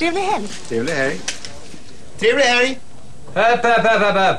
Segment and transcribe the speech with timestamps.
[0.00, 0.48] Trevlig helg.
[0.68, 1.20] Trevlig helg.
[2.18, 2.78] Trevlig helg!
[3.34, 4.36] Häpp, häpp, häpp, häpp, häpp!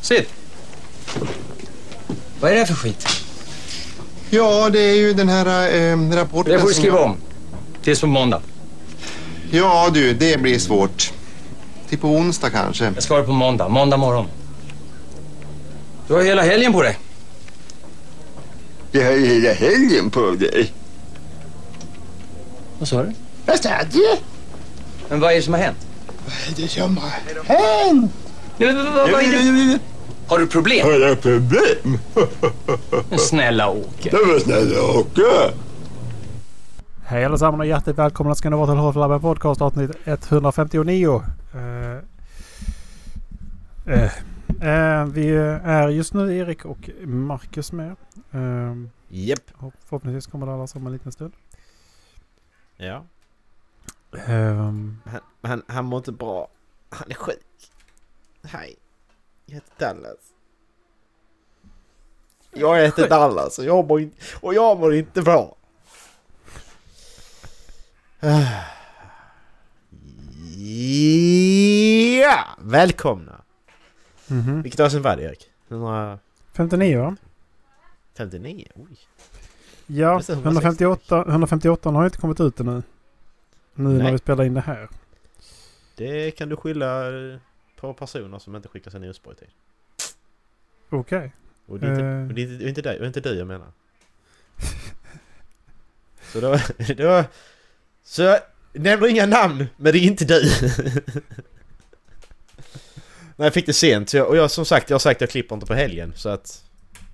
[0.00, 0.28] Sitt!
[2.40, 3.06] Vad är det här för skit?
[4.30, 7.16] Ja, det är ju den här eh, rapporten Det får du skriva jag- om.
[7.82, 8.42] Tills på måndag.
[9.50, 11.12] Ja du, det blir svårt.
[11.88, 12.84] Till på onsdag kanske.
[12.94, 13.68] Jag ska ha det på måndag.
[13.68, 14.26] Måndag morgon.
[16.08, 16.98] Du har hela helgen på dig.
[18.92, 20.72] Jag har hela helgen på dig.
[22.84, 23.12] Vad sa du?
[23.46, 24.16] Vad sa du?
[25.08, 25.86] Men vad är det som har hänt?
[26.56, 28.12] Det som har hänt?
[28.58, 29.78] Vad- vad är?
[30.28, 30.86] Har du problem?
[30.86, 31.98] Har jag problem?
[33.10, 34.10] Men Snälla Åke.
[34.10, 35.54] Det var snälla Åke.
[37.04, 41.22] Hej allesammans och hjärtligt välkomna ska ni vara till Hårdflabben Podcast avsnitt 159.
[41.54, 41.98] Eh,
[43.94, 44.04] eh,
[45.00, 45.30] eh, vi
[45.64, 47.90] är just nu Erik och Marcus med.
[48.32, 48.74] Eh,
[49.08, 49.40] Japp.
[49.58, 51.32] och förhoppningsvis kommer det alla om en liten stund.
[52.76, 53.04] Ja.
[54.26, 55.02] Eh, Han,
[55.42, 56.48] han, han mår inte bra.
[56.90, 57.70] Han är sjuk.
[58.42, 58.76] Hej.
[59.46, 60.18] Jag heter Dallas.
[62.52, 65.56] Jag heter Dallas och jag mår inte, och jag mår inte bra.
[70.56, 72.56] Ja!
[72.58, 73.40] Välkomna!
[74.26, 74.62] mhm.
[74.62, 75.50] Vilket avsnitt var det Erik?
[75.68, 77.16] 159?
[78.16, 78.84] 59 va?
[78.90, 78.98] Oj.
[79.86, 82.82] Ja, Precis, 158, 158 har inte kommit ut ännu.
[83.74, 84.12] Nu när Nej.
[84.12, 84.88] vi spelar in det här.
[85.96, 87.04] Det kan du skylla
[87.76, 89.48] på personer som inte skickar sin urspår i tid.
[90.90, 91.32] Okej.
[91.66, 92.26] Och det är inte, Eh.
[92.28, 93.66] och det är inte, och inte, dig, och inte du jag menar.
[96.32, 96.58] Så då,
[96.96, 97.24] då...
[98.02, 98.40] Så jag
[98.72, 100.42] nämner inga namn, men det är inte du.
[103.36, 104.10] Nej, jag fick det sent.
[104.10, 106.12] Så jag, och jag som sagt, jag har sagt att jag klipper inte på helgen.
[106.16, 106.64] Så att...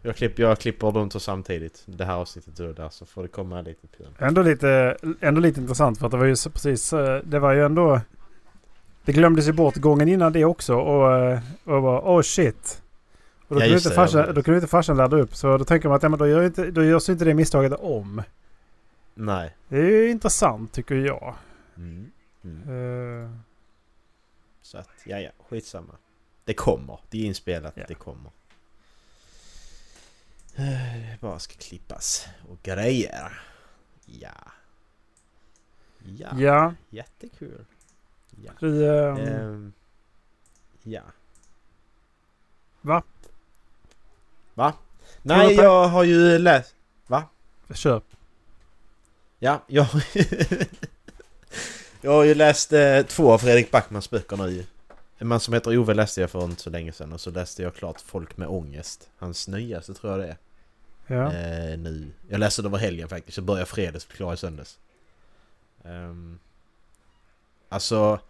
[0.02, 1.82] Jag klipper, jag klipper de två samtidigt.
[1.86, 2.88] Det här avsnittet och där.
[2.88, 3.86] Så får det komma lite.
[4.18, 7.64] Ändå lite, ändå lite intressant för att det var ju precis, eh, det var ju
[7.64, 8.00] ändå...
[9.04, 12.82] Det glömdes ju bort gången innan det också och, eh, och bara oh shit.
[13.48, 15.34] Och då Ja, kunde, inte farsan, då kunde inte farsan ladda upp.
[15.34, 17.72] Så då tänker man att ja, men då, gör inte, då görs inte det misstaget
[17.72, 18.22] om.
[19.14, 19.56] Nej.
[19.68, 21.34] Det är ju intressant tycker jag.
[21.76, 22.10] Mm.
[22.44, 23.24] Mm.
[23.24, 23.30] Eh,
[24.62, 25.92] Så att, ja ja, skitsamma.
[26.44, 26.98] Det kommer.
[27.10, 27.72] Det är inspelat.
[27.76, 27.84] Ja.
[27.88, 28.30] Det kommer.
[30.56, 33.42] Eh, Det bara ska klippas och grejer.
[34.06, 34.30] Ja.
[36.18, 36.28] Ja.
[36.38, 37.64] ja, Jättekul.
[38.44, 38.68] Ja.
[38.68, 39.72] eh, Ehm,
[40.82, 41.02] ja.
[42.80, 43.02] Va?
[44.54, 44.74] Va?
[45.22, 46.74] Nej, på- jag har ju läst...
[47.74, 48.02] Kör.
[49.38, 49.86] Ja, jag...
[52.00, 54.66] jag har ju läst eh, två av Fredrik Backmans böcker nu.
[55.22, 57.62] En man som heter Ove läste jag för inte så länge sedan och så läste
[57.62, 59.10] jag klart Folk med ångest.
[59.18, 60.36] Hans nyaste tror jag det är.
[61.16, 61.32] Ja.
[61.32, 62.12] Eh, nu.
[62.28, 63.36] Jag läste det över helgen faktiskt.
[63.36, 64.78] Jag började fredags, blev klar i söndags.
[65.82, 66.38] Um,
[67.68, 68.20] alltså...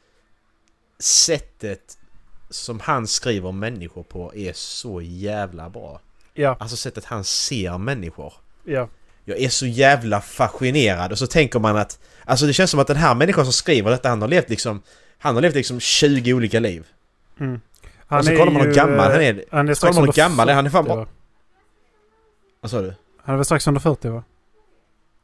[0.98, 1.98] Sättet
[2.50, 6.00] som han skriver om människor på är så jävla bra.
[6.34, 6.56] Ja.
[6.60, 8.32] Alltså sättet han ser människor.
[8.64, 8.88] Ja.
[9.24, 11.98] Jag är så jävla fascinerad och så tänker man att...
[12.24, 14.82] Alltså det känns som att den här människan som skriver detta, han har levt liksom...
[15.22, 16.86] Han har levt liksom 20 olika liv.
[17.40, 17.60] Mm.
[18.08, 19.44] och så kollar man hur gammal han är.
[19.50, 20.66] Han är strax under gammal är han.
[20.66, 21.04] är fan 40, bara...
[21.04, 21.10] va?
[22.60, 22.94] Vad sa du?
[23.22, 24.24] Han är väl strax under 40 va?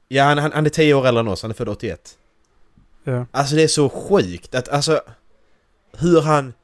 [0.09, 1.43] Ja, han, han, han är 10 år äldre än oss.
[1.43, 2.19] Han är född 81.
[3.05, 3.27] Ja.
[3.31, 5.01] Alltså det är så sjukt att alltså...
[5.93, 6.55] Hur han...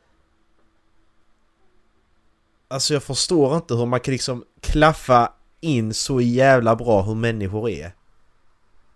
[2.69, 7.71] Alltså jag förstår inte hur man kan liksom klaffa in så jävla bra hur människor
[7.71, 7.93] är.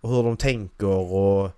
[0.01, 1.51] Och hur de tänker och...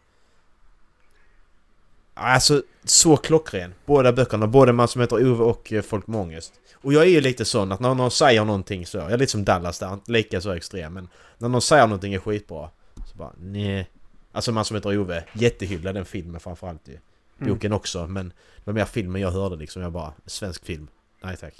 [2.18, 3.74] Alltså så klockren.
[3.86, 4.46] Båda böckerna.
[4.46, 6.52] Både Man som heter Ove och eh, Folk med ångest.
[6.74, 8.98] Och jag är ju lite sån att när någon säger någonting så...
[8.98, 9.92] Jag är lite som Dallas där.
[9.92, 10.94] inte Lika så extrem.
[10.94, 11.08] Men
[11.38, 12.70] när någon säger någonting är skitbra.
[13.06, 13.90] Så bara nej.
[14.32, 15.24] Alltså Man som heter Ove.
[15.32, 16.98] Jättehyllad den filmen framförallt ju.
[17.40, 17.52] Mm.
[17.52, 18.28] Boken också men...
[18.28, 19.82] Det var mer filmen jag hörde liksom.
[19.82, 20.12] Jag bara...
[20.26, 20.88] Svensk film.
[21.22, 21.54] Nej tack.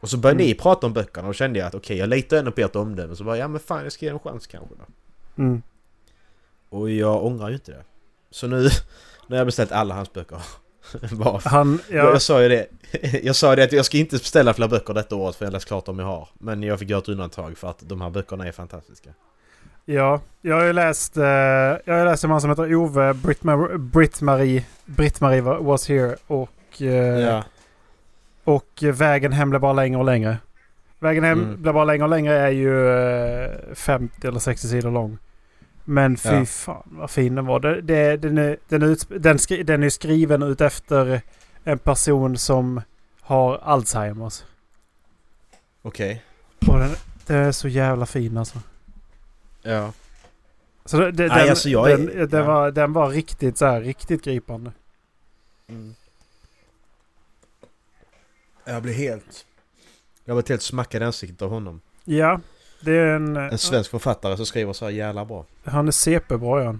[0.00, 0.46] Och så började Mm.
[0.46, 3.16] ni prata om böckerna och kände jag att okej jag litar ändå på ert omdöme.
[3.16, 4.84] Så bara ja men fan jag ska ge en chans kanske då.
[5.42, 5.62] Mm.
[6.68, 7.84] Och jag ångrar ju inte det.
[8.30, 8.68] Så nu...
[9.26, 10.38] Nu har jag beställt alla hans böcker.
[11.44, 12.66] Han, jag, ja, jag sa ju det.
[13.22, 15.66] Jag sa det att jag ska inte beställa fler böcker detta året för jag läst
[15.68, 16.28] klart de jag har.
[16.38, 19.10] Men jag fick göra ett undantag för att de här böckerna är fantastiska.
[19.84, 21.24] ja, jag har ju läst, eh,
[21.84, 26.82] jag har läst en man som heter Ove, Britt-Marie, Britt-Marie, Britt-Marie wa- was here och,
[26.82, 27.42] eh,
[28.44, 30.36] och Vägen hem blev bara längre och längre.
[30.98, 31.62] Vägen hem Mm.
[31.62, 35.18] blir bara längre och längre är ju eh, 50 eller 60 sidor lång.
[35.84, 36.44] Men fy Ja.
[36.46, 37.60] fan vad fin den var.
[37.60, 41.20] Det, det, den, är, den, är den, skri, den är skriven ut efter
[41.64, 42.80] en person som
[43.20, 44.42] har Alzheimers.
[45.82, 46.22] Okej.
[46.68, 46.90] Och den,
[47.26, 48.58] den är så jävla fin alltså.
[49.62, 49.92] Ja.
[50.84, 52.46] Så det, det, Nej, den, alltså jag är- den, den, ja.
[52.46, 54.72] var, den var riktigt så här, riktigt gripande.
[58.64, 59.46] Jag blev helt...
[60.24, 61.80] Jag blev helt smackad i ansiktet av honom.
[62.04, 62.40] Ja,
[62.84, 63.36] det är en...
[63.36, 65.46] En svensk författare som skriver så här jävla bra.
[65.64, 66.76] Han är CP-bra ja.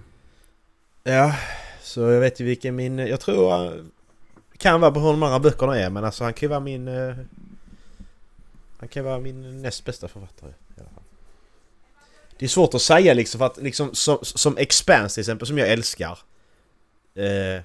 [1.03, 1.35] Ja,
[1.81, 2.97] så jag vet ju vilken min...
[2.99, 3.51] Jag tror...
[3.51, 3.91] han
[4.57, 6.87] Kan vara på hur de andra böckerna är men alltså han kan ju vara min...
[6.87, 7.15] eh,
[8.79, 11.03] Han kan vara min näst bästa författare i alla fall.
[12.37, 15.57] Det är svårt att säga liksom för att liksom som, som Expanse till exempel som
[15.57, 16.19] jag älskar.
[17.15, 17.61] Eh,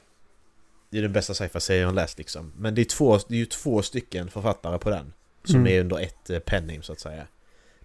[0.91, 2.53] det är den bästa sci-fi-serien jag har läst liksom.
[2.57, 5.13] Men det är, två, det är ju två stycken författare på den.
[5.45, 5.73] Som Mm.
[5.73, 7.27] är under ett eh, penname så att säga.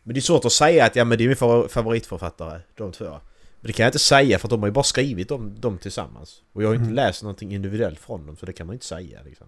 [0.07, 2.91] Men det är svårt att säga att ja men det är min favor- favoritförfattare, de
[2.91, 3.05] två.
[3.05, 5.77] Men det kan jag inte säga för att de har ju bara skrivit dem, dem
[5.77, 6.41] tillsammans.
[6.53, 6.95] Och jag har ju inte Mm.
[6.95, 9.47] läst någonting individuellt från dem så det kan man inte säga liksom.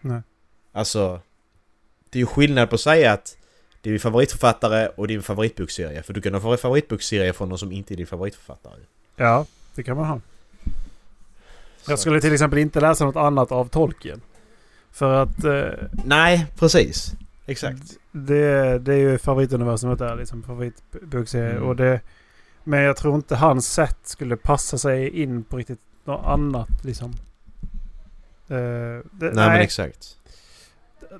[0.00, 0.20] Nej.
[0.72, 1.20] Alltså...
[2.10, 3.36] Det är ju skillnad på att säga att
[3.80, 6.02] det är min favoritförfattare och min favoritbokserie.
[6.02, 8.74] För du kan ha favoritbokserie från någon som inte är din favoritförfattare.
[9.16, 10.20] Ja, det kan man ha.
[11.88, 14.20] Jag skulle till exempel inte läsa något annat av Tolkien.
[14.90, 17.12] För att eh, Nej, precis.
[17.46, 17.82] Exakt.
[18.12, 20.42] det, det är ju favorituniversumet där liksom.
[20.42, 21.50] Favoritbokserie.
[21.50, 21.62] Mm.
[21.62, 22.00] Och det,
[22.64, 27.10] men jag tror inte hans sätt skulle passa sig in på riktigt något annat liksom.
[28.48, 28.56] Eh,
[29.12, 30.18] det, Nej, men exakt.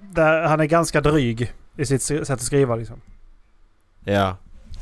[0.00, 3.00] där, han är ganska dryg i sitt sätt att skriva liksom.
[4.04, 4.36] Ja.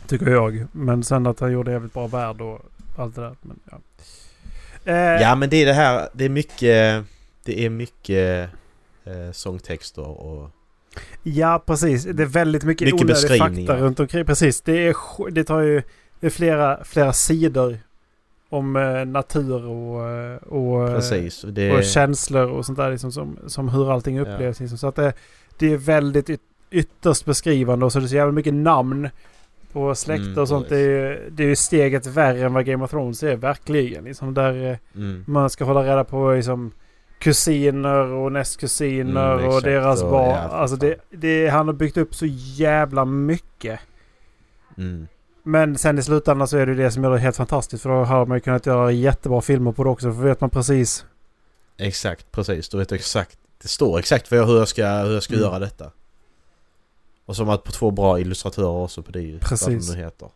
[0.06, 0.66] Tycker jag.
[0.72, 2.60] Men sen att han gjorde jävligt bra värld och
[2.96, 3.36] allt det där.
[3.42, 3.80] Men, ja.
[4.92, 7.04] Eh, Ja men det är det här, det är mycket...
[7.44, 8.50] Det är mycket
[9.04, 10.50] eh, sångtexter och...
[11.22, 12.04] Ja, precis.
[12.04, 14.24] Det är väldigt mycket, Mycket onödig fakta runt omkring.
[14.24, 14.60] Precis.
[14.60, 14.94] Det, är,
[15.30, 15.82] det tar ju
[16.20, 17.78] det är flera, flera sidor
[18.48, 21.44] om eh, natur och, eh, och, eh, Precis.
[21.44, 22.90] Och det, och känslor och sånt där.
[22.90, 24.22] Liksom, som, som hur allting Ja.
[24.22, 24.60] upplevs.
[24.60, 24.78] Liksom.
[24.78, 25.12] Så att det,
[25.58, 29.08] det är väldigt yt, ytterst beskrivande och så är det så jävla mycket namn
[29.72, 30.68] på släkter Mm, och sånt.
[30.68, 33.36] Det är, ju- det är ju steget värre än vad Game of Thrones är.
[33.36, 34.04] Verkligen.
[34.04, 35.24] Liksom, där mm.
[35.26, 36.72] man ska hålla reda på liksom,
[37.20, 40.28] kusiner och nästkusiner Mm, och deras Och, barn.
[40.28, 43.80] ja, alltså det, det, han har byggt upp så jävla mycket.
[44.78, 45.06] Mm.
[45.42, 47.82] Men sen i slutändan så är det det som gör det helt fantastiskt.
[47.82, 50.12] För då har man ju kunnat göra jättebra filmer på det också.
[50.12, 51.04] För då vet man precis.
[51.76, 52.68] Exakt, precis.
[52.68, 53.38] Du vet exakt.
[53.62, 55.44] Det står exakt för hur jag ska, hur jag ska Mm.
[55.46, 55.90] göra detta.
[57.26, 59.38] Och som att på två bra illustratörer också på det.
[59.40, 59.68] Precis.
[59.68, 60.28] Vad de nu heter.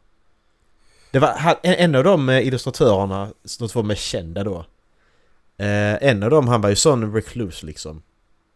[1.11, 3.29] Det var en av de eh, illustratörerna,
[3.59, 4.65] de två mest kända då.
[5.59, 8.03] Eh, en av dem han var ju sån recluse liksom.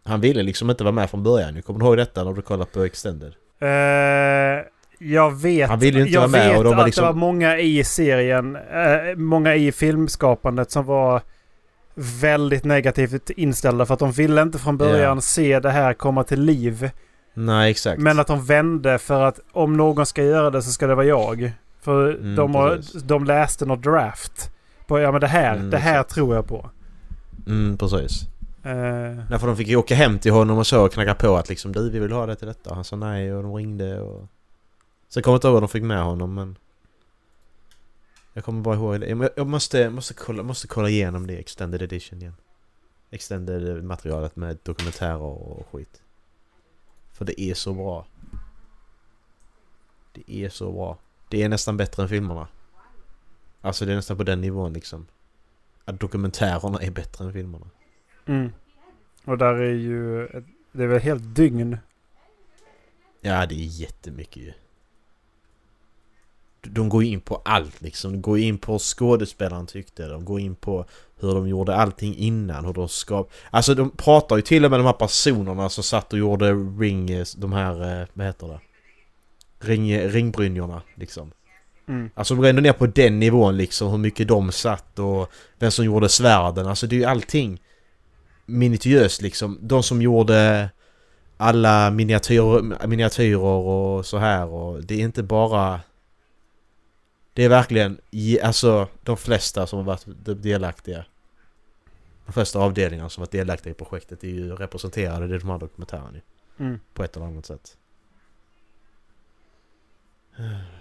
[0.05, 1.55] Han ville liksom inte vara med från början.
[1.55, 3.33] Jag kommer du ihåg detta när du kollade på Extended?
[3.61, 3.69] Eh,
[4.99, 5.69] jag vet.
[5.71, 7.19] Han vill ju inte jag vara med vet och de var att liksom- det var
[7.19, 8.57] många i serien.
[8.57, 11.23] Eh, många i filmskapandet som var
[12.21, 13.87] väldigt negativt inställda.
[13.87, 15.21] För att de ville inte från början Ja.
[15.21, 16.91] se det här komma till liv.
[17.35, 18.01] Nej exakt.
[18.01, 21.07] Men att de vände för att om någon ska göra det så ska det vara
[21.07, 21.53] jag.
[21.83, 24.51] För Mm, de, har, de läste något draft.
[24.87, 26.15] På, ja men det här, Mm, det här exakt.
[26.15, 26.71] tror jag på.
[27.49, 28.23] Mm precis.
[28.63, 31.37] Eh, Nej för de fick ju åka hem till honom och så och knacka på
[31.37, 32.75] att liksom du vi vill ha det till detta.
[32.75, 34.27] Han sa nej och de ringde och...
[35.09, 36.57] Sen kommer jag inte ihåg om de fick med honom men...
[38.33, 39.07] Jag kommer bara ihåg det.
[39.09, 42.35] Jag- Jag måste, måste, kolla, måste kolla igenom det extended edition igen.
[43.11, 46.03] Extended materialet med dokumentärer och skit.
[47.13, 48.07] För det är så bra.
[50.13, 50.99] Det är så bra.
[51.29, 52.49] Det är nästan bättre än filmerna.
[53.61, 55.07] Alltså det är nästan på den nivån liksom.
[55.89, 57.67] Att dokumentärerna är bättre än filmerna.
[58.27, 58.53] mm.
[59.25, 60.29] Och där är ju...
[60.73, 61.79] Det är väl helt dygn.
[63.21, 64.53] Ja, det är jättemycket ju.
[66.61, 68.13] De går in på allt liksom.
[68.13, 70.07] De går in på hur skådespelaren tyckte.
[70.09, 70.85] De går in på
[71.21, 72.65] hur de gjorde allting innan.
[72.65, 73.33] Hur de skap...
[73.51, 77.25] Alltså de pratar ju till och med de här personerna som satt och gjorde ring...
[77.37, 78.01] De här...
[78.01, 78.61] eh, Vad heter det?
[79.67, 81.33] Ring, ringbrynjorna liksom.
[81.89, 82.11] Mm.
[82.15, 83.91] Alltså de går ändå ner på den nivån liksom.
[83.91, 86.67] Hur mycket de satt och vem som gjorde svärden.
[86.67, 87.63] Alltså det är ju allting
[88.47, 89.59] minutiöst liksom.
[89.63, 90.71] De som gjorde
[91.37, 95.81] alla miniatyr, miniatyrer och så här och det är inte bara...
[97.33, 100.05] Det är verkligen, ge- alltså de flesta som har varit
[100.43, 101.05] delaktiga.
[102.27, 106.19] De flesta avdelningar som varit delaktiga i projektet är ju representerade i de här dokumentärerna
[106.61, 106.81] Mm.
[106.95, 107.77] på ett eller annat sätt.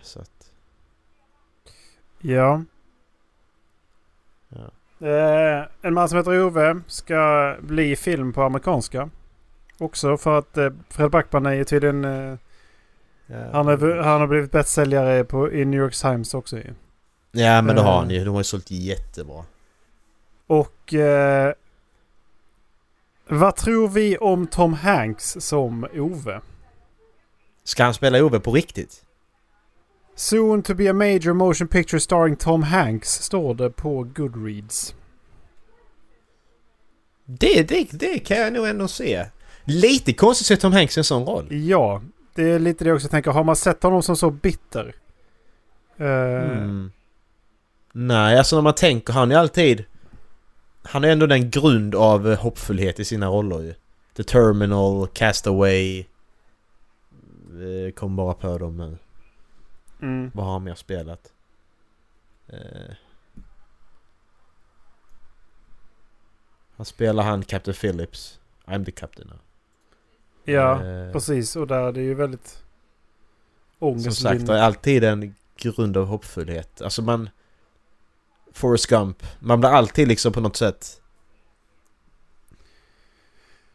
[0.02, 0.37] Så att,
[2.22, 2.64] Ja.
[4.50, 4.72] ja.
[5.08, 9.10] Eh, en man som heter Ove ska bli film på amerikanska.
[9.78, 12.06] Också för att eh, Fred Backman är ju tydligen...
[12.06, 12.38] Eh,
[13.52, 16.74] han, är, han har blivit bästsäljare på, i New York Times också ju.
[17.32, 17.98] Ja men det har Eh.
[18.00, 19.46] han ju, de har ju sålt jättebra.
[20.48, 20.94] Och...
[20.94, 21.54] Eh,
[23.30, 26.42] vad tror vi om Tom Hanks som Ove?
[27.64, 29.06] Ska han spela Ove på riktigt?
[30.20, 34.96] Soon to be a major motion picture starring Tom Hanks står det på Goodreads.
[37.26, 39.26] Det, det, det kan jag nog ändå se.
[39.64, 41.48] Lite konstigt att se Tom Hanks i en sån roll.
[41.52, 42.02] Ja,
[42.36, 43.32] det är lite det jag också tänker.
[43.32, 44.96] Har man sett honom som så bitter?
[46.02, 46.92] Uh, Mm.
[47.94, 49.86] Nej, alltså när man tänker, han är alltid...
[50.84, 53.74] Han är ändå den grund av eh, hoppfullhet i sina roller ju.
[54.16, 56.00] The Terminal, Castaway...
[56.00, 58.98] Eh, Kom bara på dem nu.
[60.02, 60.32] Mm.
[60.34, 61.34] Vad har han mer spelat?
[62.48, 62.96] Eh.
[66.78, 68.40] Han spelar han Captain Phillips.
[68.66, 69.40] I'm the captain now.
[70.44, 71.56] Ja, Eh, precis.
[71.56, 72.48] Och där är det ju väldigt
[73.80, 74.22] Som ångest.
[74.22, 76.82] sagt, det är alltid en grund av hoppfullhet.
[76.82, 77.30] Alltså man...
[78.52, 79.24] Forrest Gump.
[79.40, 81.02] Man blir alltid liksom på något sätt...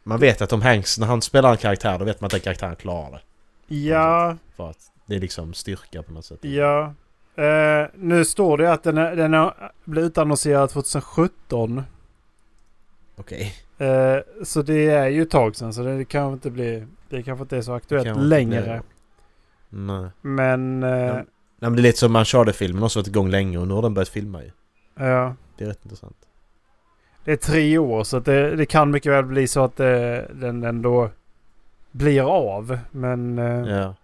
[0.03, 2.41] Man vet att Tom Hanks, när han spelar en karaktär, då vet man att den
[2.41, 3.75] karaktären klarar det.
[3.75, 6.39] Ja, För att det är liksom styrka på något sätt.
[6.41, 6.93] ja.
[7.35, 11.83] Eh, nu står det att den, är, den är, blev utannonserad 2017.
[13.15, 13.53] Okej.
[13.77, 15.73] Eh, så det är ju ett tag sedan.
[15.73, 16.87] Så det kanske inte blir...
[17.09, 18.81] Det kanske inte är så aktuellt längre.
[19.69, 20.09] Nej.
[20.21, 20.83] Men...
[20.83, 21.13] Eh, Ja.
[21.13, 23.93] Nej men det är lite som Uncharted-filmen också varit igång länge och nu har den
[23.93, 24.51] börjat filma ju.
[24.95, 25.35] ja.
[25.57, 26.17] Det är rätt intressant.
[27.25, 30.63] Det är tre år så det, det kan mycket väl bli så att det, den
[30.63, 31.09] ändå
[31.91, 32.79] blir av.
[32.91, 33.95] Men, eh, Ja.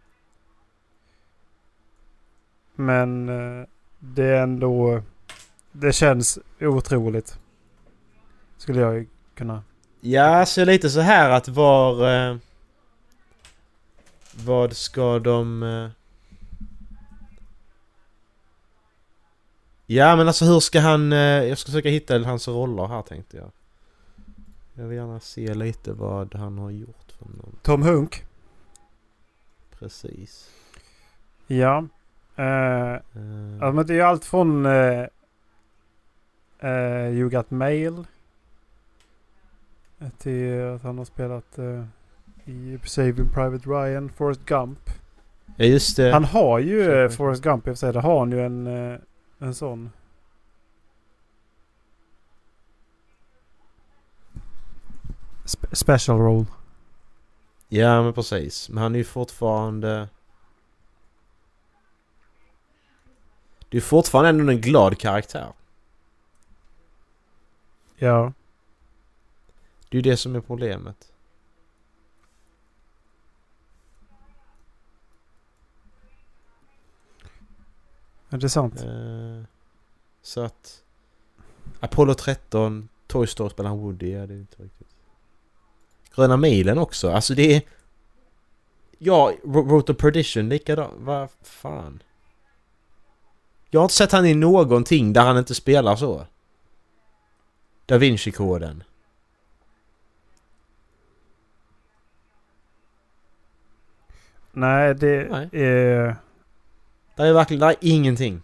[2.80, 3.68] Men eh,
[4.00, 5.02] det är ändå...
[5.72, 7.40] Det känns otroligt.
[8.58, 9.64] Skulle jag ju kunna...
[10.02, 12.14] Ja, så lite så här att var...
[12.14, 12.38] Eh,
[14.46, 15.64] vad ska de...
[15.64, 15.90] Eh,
[19.86, 21.12] ja men alltså hur ska han...
[21.12, 23.52] Jag ska försöka hitta hans roller här tänkte jag.
[24.74, 27.56] Jag vill gärna se lite vad han har gjort för någon.
[27.62, 28.26] Tom Hunk.
[29.80, 30.50] Precis.
[31.48, 31.88] Ja.
[33.62, 34.65] Ja men det är ju allt från...
[34.65, 35.05] Eh,
[36.60, 38.08] eh, you Got Mail.
[40.17, 41.84] Till att han har spelat eh,
[42.46, 44.79] i Saving Private Ryan, Forrest Gump.
[45.58, 46.12] ja just det.
[46.12, 47.93] Han har ju eh, Forrest Gump i och för sig.
[47.93, 48.67] Det har han ju en,
[49.39, 49.89] en sån.
[55.46, 56.46] Spe- special roll.
[57.67, 58.69] Ja men precis.
[58.69, 60.08] Men han är ju fortfarande...
[63.70, 65.54] Det är fortfarande ändå en glad karaktär.
[67.96, 68.34] Ja.
[69.90, 71.12] Det är ju det som är problemet.
[78.30, 78.82] Är det sant?
[78.84, 79.44] Eh,
[80.22, 80.84] så att...
[81.80, 84.88] Apollo 13, Toy Story spelar Woody, ja det är inte riktigt.
[86.16, 87.62] Gröna milen också, alltså det är...
[88.98, 92.04] Ja, Ro- Road to Perdition likadant, vad fan.
[93.70, 96.26] Jag har inte sett han i någonting där han inte spelar så.
[97.86, 98.84] Da Vinci-koden.
[104.52, 105.50] Nej, det Nej.
[105.52, 106.16] är...
[107.16, 108.42] Där är verkligen, där är ingenting.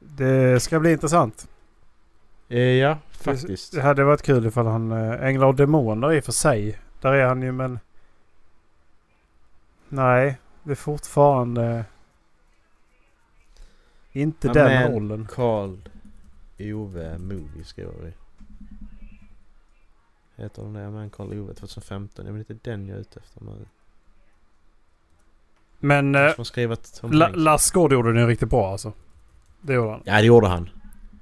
[0.00, 1.48] Det ska bli intressant.
[2.48, 3.72] Eh, ja, faktiskt.
[3.72, 4.92] Det hade varit kul ifall han...
[4.92, 6.78] eh, Änglar och Demoner i och för sig.
[7.00, 7.78] Där är han ju men...
[9.88, 11.84] Nej, det är fortfarande...
[14.12, 15.26] Inte Ja, den men- rollen.
[15.32, 15.78] Carl
[16.58, 18.12] Ove Movie skriver vi.
[20.42, 20.90] Heter den det?
[20.90, 22.24] Men Carl Ove 2015.
[22.24, 23.66] Det är inte den jag är ute efter nu.
[25.78, 26.32] Men eh.
[27.34, 28.92] Lars Gård gjorde den ju riktigt bra alltså.
[29.60, 30.02] Det gjorde han.
[30.04, 30.70] Ja det gjorde han.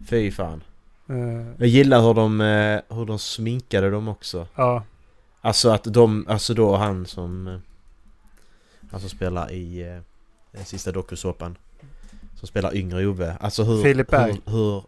[0.07, 0.63] Fy fan.
[1.09, 1.17] Eh,
[1.59, 4.47] Jag gillar hur de, eh, hur de sminkade dem också.
[4.55, 4.83] ja.
[5.41, 7.61] Alltså att de, alltså då han som...
[8.87, 10.01] eh, Han som spelar i eh,
[10.53, 11.57] den sista dokusåpan.
[12.35, 13.37] Som spelar yngre Ove.
[13.41, 13.83] Alltså hur...
[13.83, 14.33] Filip Berg.
[14.47, 14.83] Hur, hur,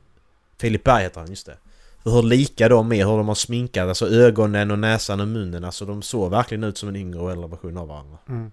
[0.58, 1.56] Filip Berg heter han, just det.
[2.04, 5.64] Hur lika de är, hur de har sminkat, alltså ögonen och näsan och munnen.
[5.64, 8.18] Alltså de såg verkligen ut som en yngre och äldre version av varandra.
[8.28, 8.52] Mm.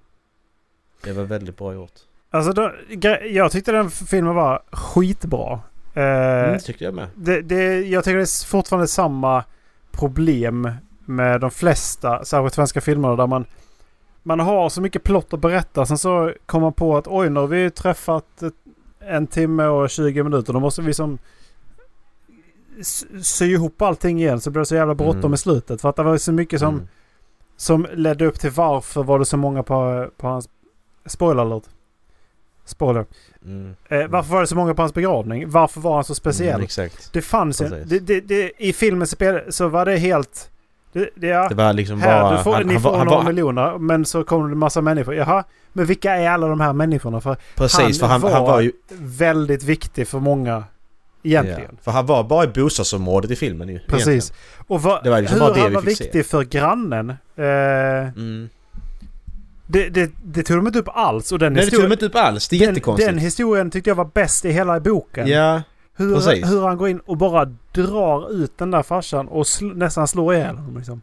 [1.03, 1.91] Det var väldigt bra gjort.
[2.29, 2.71] Alltså då,
[3.31, 5.59] jag tyckte den filmen var skitbra.
[5.93, 6.03] Eh,
[6.49, 7.07] Mm, tyckte jag med.
[7.15, 9.43] det, det, jag tycker det är fortfarande samma
[9.91, 10.71] problem
[11.05, 13.45] med de flesta, särskilt svenska filmer där man
[14.23, 15.85] man har så mycket plott att berätta.
[15.85, 18.43] Sen så kommer man på att oj, nu har vi träffat
[18.99, 20.53] en timme och 20 minuter.
[20.53, 21.17] Då måste vi som
[22.79, 25.33] s- sy ihop allting igen så blir det så jävla bråttom Mm.
[25.33, 25.81] i slutet.
[25.81, 26.87] För att det var så mycket som, Mm.
[27.57, 30.49] som ledde upp till varför var det så många på, på hans...
[31.05, 31.63] Spoiler alert.
[32.65, 33.05] Spoiler.
[33.45, 33.75] Mm.
[33.89, 35.49] Eh, varför var det så många på hans begravning?
[35.49, 36.53] Varför var han så speciell?
[36.53, 37.13] Mm, exakt.
[37.13, 40.49] Det fanns det, det, det, I filmen spel, så var det helt...
[40.93, 42.37] Det, det, ja, Det var liksom här, bara...
[42.37, 44.53] du får, han- ni han får var- han några var- miljoner men så kommer det
[44.53, 45.15] en massa människor.
[45.15, 47.21] Jaha, men vilka är alla de här människorna?
[47.21, 48.71] För Precis, för han, var, han var ju...
[48.99, 50.63] väldigt viktig för många
[51.23, 51.69] egentligen.
[51.71, 53.79] Ja, för han var bara i bostadsområdet i filmen ju.
[53.79, 54.07] Precis.
[54.07, 54.37] egentligen.
[54.67, 56.03] Och vad, Det var liksom hur bara det han vi var fick se.
[56.03, 57.09] viktig för grannen.
[57.35, 57.45] Eh,
[58.15, 58.49] Mm.
[59.67, 61.31] det, det, det tog de inte upp alls.
[61.31, 62.47] Och den, Nej det tog de inte upp alls.
[62.47, 63.09] Det är den, jättekonstigt.
[63.09, 65.27] den historien tyckte jag var bäst i hela boken.
[65.27, 65.61] ja,
[65.95, 66.51] hur, precis.
[66.51, 70.33] hur han går in och bara drar ut den där farsan och sl- nästan slår
[70.33, 70.77] ihjäl honom.
[70.77, 71.01] Liksom.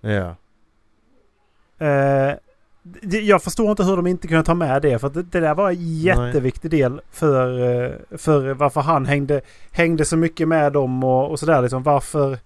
[0.00, 0.36] ja.
[1.78, 2.34] Eh,
[3.02, 4.98] jag förstår inte hur de inte kunde ta med det.
[4.98, 10.04] För det, det där var en jätteviktig del för, eh, för varför han hängde, hängde
[10.04, 11.62] så mycket med dem och, och sådär.
[11.62, 12.38] Liksom, varför,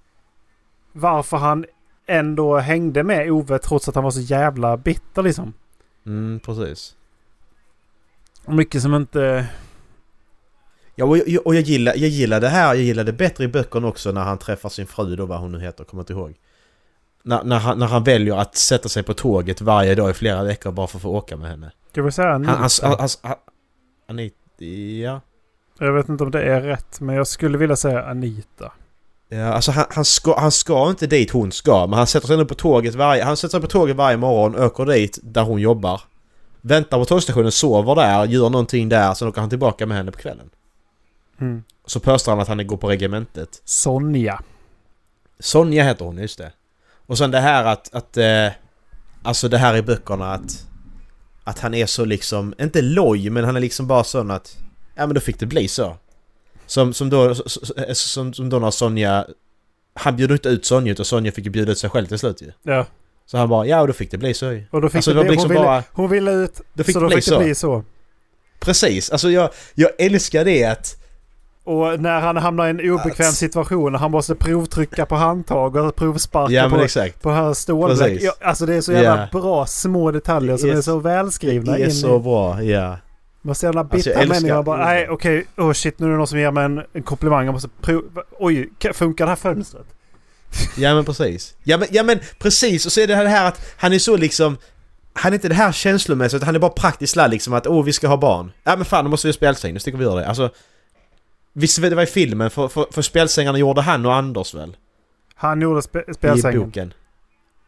[0.93, 1.65] varför han
[2.07, 5.53] ändå hängde med Ove trots att han var så jävla bitter liksom.
[6.07, 6.97] Mm, precis.
[8.47, 9.47] Mycket som inte...
[10.95, 12.75] Ja, och jag, och jag gillar, jag gillar det här.
[12.75, 15.53] Jag gillar det bättre i böckerna också när han träffar sin fru då, vad hon
[15.53, 16.35] nu heter, kommer inte ihåg.
[17.23, 20.45] När, när, han, när han väljer att sätta sig på tåget varje dag i flera
[20.45, 21.73] veckor bara för att få åka med henne.
[21.91, 22.87] Ska vi säga Han, han, Anita?
[22.87, 23.37] han, han, han,
[24.09, 24.65] Anita,
[25.05, 25.21] ja.
[25.79, 28.73] Jag vet inte om det är rätt men jag skulle vilja säga Anita.
[29.29, 32.35] Ja, alltså han, han, ska, han ska inte dit hon ska, men han sätter sig
[32.35, 35.61] ändå på tåget varje, han sätter sig på tåget varje morgon, åker dit där hon
[35.61, 36.01] jobbar.
[36.61, 40.19] Väntar på tågstationen, sover där, gör någonting där, sen åker han tillbaka med henne på
[40.19, 40.51] kvällen.
[41.41, 41.63] Mm.
[41.87, 43.63] Så pöstar han att han går på regementet.
[43.65, 44.43] Sonja.
[45.39, 46.53] Sonja heter hon, just det.
[47.07, 48.49] Och sen det här att, att eh,
[49.23, 50.67] alltså det här i böckerna att,
[51.45, 54.57] att han är så liksom, inte loj, men han är liksom bara sån att,
[54.95, 55.97] ja men då fick det bli så.
[56.67, 57.35] Som, som då,
[57.95, 59.27] som, som då när Sonja,
[59.95, 62.43] han bjöd inte ut Sonja utan Sonja fick ju bjuda ut sig själv till slut
[62.43, 62.53] ju.
[62.63, 62.87] Ja.
[63.27, 64.65] Så han bara, ja och då fick det bli så ju.
[64.71, 66.85] Och då fick Alltså, det bli, var hon, liksom ville, bara- hon ville ut Då
[66.85, 67.39] fick så det då bli fick så.
[67.39, 67.85] det bli så.
[68.61, 70.97] Precis, alltså jag, jag älskar det att,
[71.67, 75.97] Och när han hamnar i en obekväm situation och han måste provtrycka på handtag och
[75.97, 76.71] provsparka ja på,
[77.23, 77.89] på här.
[77.89, 78.23] Precis.
[78.23, 79.41] Ja, alltså det är så jävla Ja.
[79.41, 81.73] bra små detaljer som är är så välskrivna.
[81.73, 82.99] Det är in så i, bra, ja.
[83.43, 86.07] man ser alla Alltså, bittra jag älskar- människor och bara nej okej, oh shit nu
[86.07, 87.45] är det någon som ger mig en, en komplimang.
[87.45, 88.23] Jag måste prova.
[88.39, 89.87] Oj, ka- funkar det här fönstret?
[90.77, 91.55] Ja men precis.
[91.63, 94.57] Ja men, ja men precis och så är det här att han är så liksom
[95.13, 97.93] han är inte det här känslomässigt, han är bara praktiskt lad liksom att åh vi
[97.93, 98.53] ska ha barn.
[98.65, 100.27] Ja men fan då måste vi ha spjälsäng, nu sticker vi ur det.
[100.27, 100.51] Alltså...
[101.57, 104.77] Visst det var i filmen, för, för, för spjälsängarna gjorde han och Anders väl?
[105.35, 106.61] Han gjorde spe, I spelsängen.
[106.61, 106.93] boken.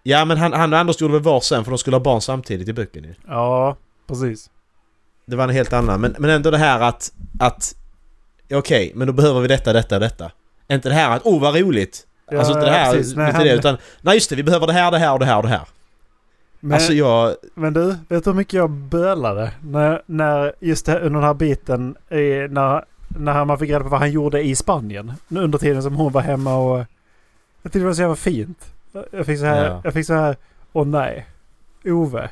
[0.02, 2.20] Ja men han, han och Anders gjorde väl var sen för de skulle ha barn
[2.20, 3.14] samtidigt i boken ju.
[3.28, 4.50] Ja, precis.
[5.26, 7.12] Det var en helt annan, men, men ändå det här att...
[7.40, 7.74] att
[8.52, 10.30] Okej, men då behöver vi detta, detta, detta.
[10.68, 12.06] Inte det här att åh vad roligt!
[12.30, 13.16] Ja, alltså inte det här, precis.
[13.16, 13.76] Nej, inte han- det utan...
[14.00, 15.68] Nej just det, vi behöver det här, det här och det här och det här.
[16.60, 17.34] Men, Alltså jag...
[17.54, 19.52] men du, vet du hur mycket jag bölade?
[19.62, 21.96] När, när just det, här- under den här biten,
[22.50, 22.84] när,
[23.18, 25.12] när man fick reda på vad han gjorde i Spanien.
[25.28, 26.78] Under tiden som hon var hemma och...
[27.62, 28.72] Jag tyckte det var så jävla fint.
[29.10, 29.80] Jag fick så här, Ja.
[29.84, 30.36] jag fick så här,
[30.72, 31.26] åh nej.
[31.84, 32.30] Ove.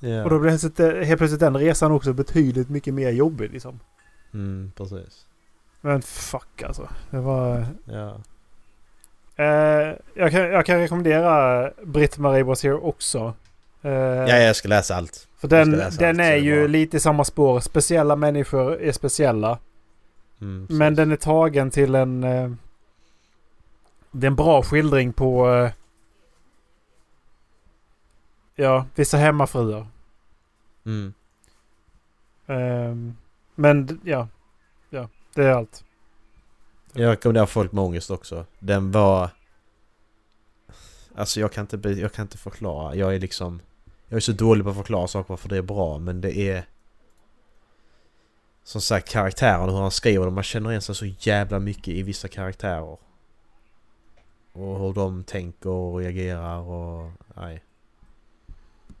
[0.00, 0.24] Ja.
[0.24, 3.80] Och då blev helt, helt plötsligt den resan också betydligt mycket mer jobbig liksom.
[4.34, 5.26] Mm, precis.
[5.80, 6.88] Men fuck alltså.
[7.10, 7.66] Det var...
[7.84, 8.16] Ja.
[9.36, 13.34] Eh, jag, kan, jag kan rekommendera Britt-Marie Here också.
[13.82, 15.28] Eh, ja, jag ska läsa allt.
[15.38, 16.66] För den, den allt, är ju bra.
[16.66, 17.60] lite i samma spår.
[17.60, 19.58] Speciella människor är speciella.
[20.40, 20.66] Mm.
[20.70, 22.24] Men den är tagen till en...
[22.24, 22.50] Eh,
[24.10, 25.50] det är en bra skildring på...
[25.50, 25.70] Eh,
[28.54, 29.86] ja, vissa hemmafruar.
[30.84, 31.14] Mm.
[32.46, 33.16] Ehm,
[33.54, 34.28] men ja.
[34.90, 35.84] Ja, det är allt.
[36.92, 38.46] Jag rekommenderar folk med ångest också.
[38.58, 39.30] Den var...
[41.14, 42.94] Alltså jag kan inte, jag kan inte förklara.
[42.94, 43.60] Jag är liksom...
[44.08, 46.64] Jag är så dålig på att förklara saker varför det är bra men det är...
[48.64, 50.34] Som sagt karaktären och hur han skriver dem.
[50.34, 52.96] Man känner igen sig så jävla mycket i vissa karaktärer.
[54.52, 57.10] Och hur de tänker och reagerar och...
[57.34, 57.62] Nej.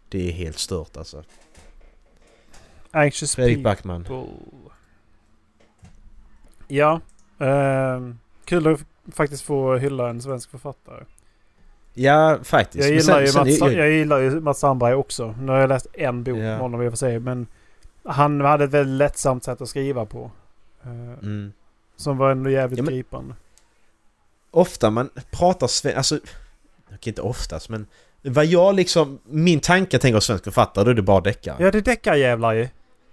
[0.08, 1.24] Det är helt stört alltså.
[2.90, 3.70] Anxious Fredrik people.
[3.70, 4.06] Backman.
[6.68, 7.00] Ja.
[7.38, 8.80] ehm, kul att
[9.14, 11.04] faktiskt få hylla en svensk författare.
[11.94, 12.84] Ja, faktiskt.
[12.88, 15.34] Jag gillar, sen- ju sen- Mats, jag- jag gillar ju Mats Sandberg också.
[15.40, 16.40] Nu har jag läst en bok Ja.
[16.40, 17.18] med honom i och för sig.
[17.18, 17.46] Men
[18.04, 20.30] han hade ett väldigt lättsamt sätt att skriva på.
[20.84, 20.90] eh,
[21.22, 21.52] Mm.
[21.96, 23.34] Som var ändå jävligt Ja, men- gripande.
[24.50, 26.18] ofta man pratar svenska, alltså...
[26.86, 27.86] Okej, inte oftast men...
[28.22, 29.18] Vad jag liksom...
[29.24, 31.56] Min tanke tänker svensk författare, då är det bara deckare.
[31.58, 32.68] Ja, det är deckarjävlar ju.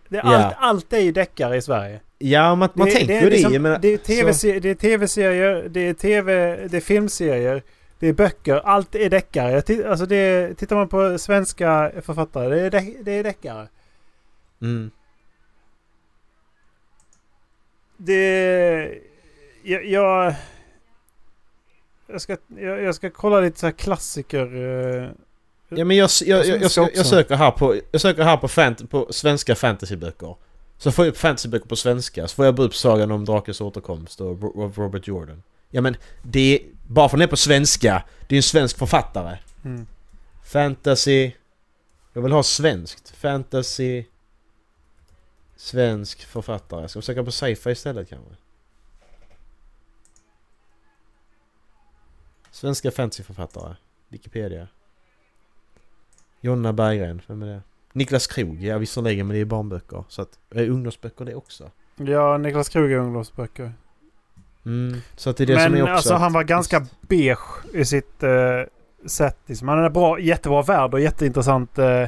[0.09, 0.35] Det är Ja.
[0.45, 1.99] allt, allt är ju deckare i Sverige.
[2.17, 3.29] Ja, man, man det, tänker det är det.
[3.29, 7.63] liksom- menar, det är tv-serier, det är, TV-serier, det är tv, det är filmserier,
[7.99, 8.55] det är böcker.
[8.65, 9.89] Allt är deckare.
[9.89, 13.67] Alltså det tittar man på svenska författare, det är, de, det är deckare.
[14.61, 14.91] Mm.
[17.97, 18.99] Det...
[19.63, 19.85] Jag...
[19.85, 20.35] Jag,
[22.07, 24.55] jag, ska, jag, jag ska kolla lite så här klassiker.
[24.55, 25.09] eh,
[25.69, 29.07] Ja men jag, jag, jag, jag, söker här på, jag söker här på, fant på
[29.13, 30.35] svenska fantasyböcker.
[30.77, 34.21] Så får jag upp fantasyböcker på svenska, så får jag upp Sagan om Drakens återkomst
[34.21, 35.43] och Ro- Robert Jordan.
[35.69, 38.77] Ja men det är, bara för att den är på svenska, det är en svensk
[38.77, 39.37] författare.
[39.65, 39.87] Mm.
[40.45, 41.31] Fantasy...
[42.13, 43.09] Jag vill ha svenskt.
[43.17, 44.03] Fantasy...
[45.57, 46.87] Svensk författare.
[46.87, 48.35] Ska vi söka på sci-fi istället kanske?
[52.51, 53.75] Svenska fantasyförfattare.
[54.09, 54.67] Wikipedia.
[56.41, 57.61] Jonna Berggren, vem är det?
[57.93, 60.03] Niklas Krog, ja visserligen men det är barnböcker.
[60.07, 61.71] Så att, är ungdomsböcker det också?
[61.95, 63.73] Ja, Niklas Krug är ungdomsböcker.
[64.65, 65.93] Mm, så att det är det som är Men också...
[65.93, 68.29] alltså han var ganska beige i sitt uh,
[69.07, 69.37] sätt.
[69.45, 69.67] Liksom.
[69.67, 71.79] Han är bra, jättebra värld och jätteintressant.
[71.79, 72.07] Uh,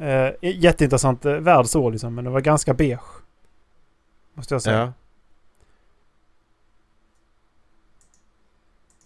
[0.00, 2.14] uh, jätteintressant uh, värld så liksom.
[2.14, 3.00] Men det var ganska beige.
[4.34, 4.78] Måste jag säga.
[4.78, 4.92] Ja.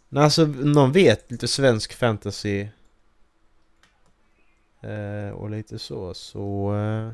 [0.08, 2.66] Nej, alltså någon vet lite svensk fantasy.
[4.80, 6.74] Eh, och lite så, så...
[6.76, 7.12] Eh,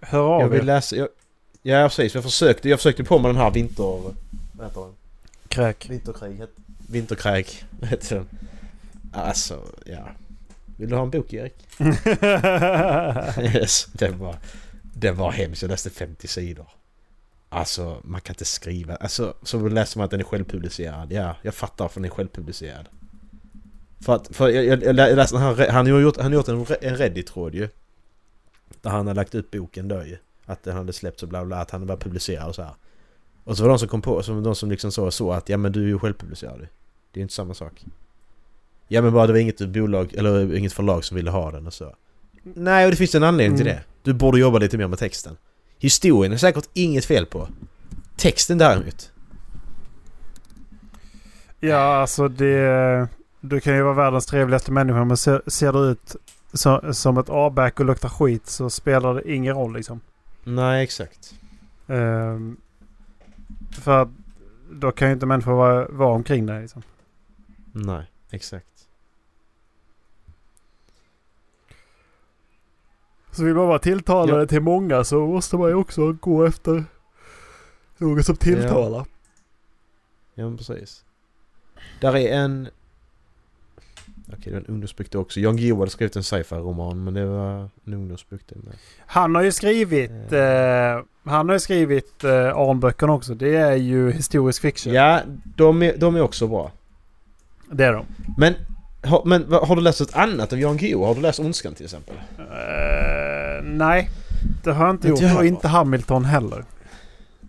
[0.00, 0.64] Hör av jag vill er.
[0.64, 0.96] läsa...
[0.96, 1.08] Jag,
[1.62, 2.14] ja, precis.
[2.14, 3.84] Jag försökte, jag försökte på med den här vinter...
[4.52, 4.94] Vad heter den?
[5.48, 5.90] Kräk.
[5.90, 6.42] Vinterkrig.
[6.90, 7.64] Vinterkräk.
[7.82, 8.28] Heter den?
[9.12, 10.08] Alltså, ja.
[10.78, 11.54] Vill du ha en bok, Erik?
[13.54, 14.36] yes, den var...
[14.82, 15.62] Den var hemsk.
[15.62, 16.68] Jag läste 50 sidor.
[17.48, 18.96] Alltså, man kan inte skriva.
[18.96, 21.12] Alltså, så läser man att den är självpublicerad.
[21.12, 22.88] Ja, jag fattar varför den är självpublicerad.
[24.00, 26.66] För att, för jag, jag, jag läste, han, han har gjort, han har gjort en,
[26.80, 27.68] en Reddit-tråd ju.
[28.82, 30.16] Där han har lagt upp boken då ju.
[30.44, 32.74] Att den hade släppts och bla bla, att han var publicerad och så här.
[33.44, 35.56] Och så var de som kom på, som de som liksom så, så att ja
[35.56, 36.60] men du är ju självpublicerad.
[36.60, 37.84] Det är ju inte samma sak.
[38.88, 41.74] Ja men bara det var inget bolag, eller inget förlag som ville ha den och
[41.74, 41.94] så.
[42.42, 43.76] Nej och det finns en anledning till Mm.
[43.78, 43.84] det.
[44.10, 45.36] Du borde jobba lite mer med texten.
[45.78, 47.48] Historien är säkert inget fel på.
[48.16, 49.12] Texten däremot.
[51.60, 53.08] ja, alltså det...
[53.40, 56.16] Du kan ju vara världens trevligaste människa men ser, ser du ut
[56.52, 60.00] så, som ett A-back och luktar skit så spelar det ingen roll liksom.
[60.44, 61.34] Nej exakt.
[61.86, 62.56] Ehm,
[63.72, 64.08] för
[64.72, 66.82] då kan ju inte människor vara, vara omkring dig liksom.
[67.72, 68.66] Nej, exakt.
[73.38, 74.46] Så vill man vara tilltalande Ja.
[74.46, 76.84] till många så måste man ju också gå efter
[77.98, 79.04] något som tilltalar.
[80.34, 81.04] Ja men precis.
[82.00, 82.68] Där är en...
[84.26, 85.40] Okej det var en ungdomsbok också.
[85.40, 88.74] Jan Guillou hade skrivit en sci-fi-roman men det var en ungdomsbok med.
[89.06, 93.34] Han har ju skrivit, eh, han har ju skrivit eh, Arnböckerna också.
[93.34, 94.92] Det är ju historisk fiction.
[94.92, 95.20] Ja,
[95.56, 96.72] de är, de är också bra.
[97.72, 98.06] Det är de.
[98.38, 98.54] Men,
[99.02, 101.04] har, men har du läst ett annat av Jan Guillou?
[101.04, 102.14] Har du läst Ondskan till exempel?
[102.38, 102.44] Eh,
[103.64, 104.10] nej,
[104.64, 105.36] det har jag inte gjort.
[105.38, 106.64] Och inte Hamilton heller.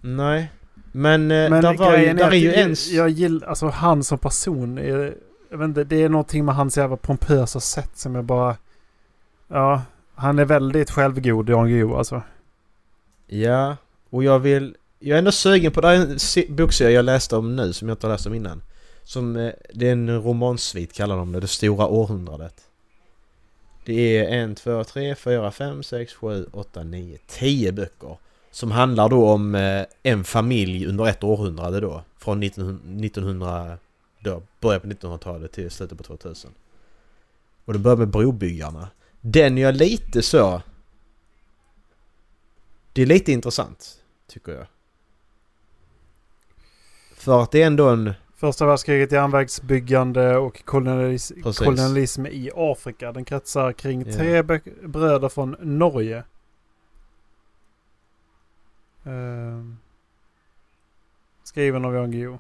[0.02, 0.52] Nej.
[0.91, 2.76] Men, eh, Men där, var ju, där är är ju en...
[2.91, 4.78] jag gillar, alltså han som person.
[4.78, 5.13] Är,
[5.52, 8.56] jag vet inte, det är någonting med hans jävla pompösa sätt som jag bara...
[9.48, 9.82] Ja,
[10.15, 12.22] han är väldigt självgod Jan Guillou alltså.
[13.28, 13.78] Ja,
[14.10, 14.76] och jag vill...
[15.00, 15.82] Jag är ändå sugen på...
[15.82, 18.34] Det är en se- bokserie jag läste om nu som jag inte har läst om
[18.34, 18.62] innan.
[19.04, 19.36] Som...
[19.36, 21.39] eh, Det är en romansvit kallar de det.
[21.39, 22.54] Det stora århundradet.
[23.86, 28.18] Det är en, två, tre, fyra, fem, sex, sju, åtta, nio, tio böcker.
[28.52, 32.04] Som handlar då om eh, en familj under ett århundrade då.
[32.18, 33.06] Från 1900...
[33.06, 33.78] 1900
[34.20, 36.52] då, början på 1900-talet till slutet på 2000.
[37.65, 38.89] Och det börjar med brobyggarna.
[39.22, 40.62] Den är jag lite så...
[42.94, 44.68] Det är lite intressant, tycker jag.
[47.15, 48.13] För att det är ändå en...
[48.39, 51.60] Första världskriget, järnvägsbyggande och kolonialis Precis.
[51.60, 53.12] kolonialism i Afrika.
[53.12, 54.43] Den kretsar kring tre
[54.84, 56.23] bröder från Norge.
[59.06, 59.78] Ehm.
[61.43, 62.38] skriven av Jan Guillou.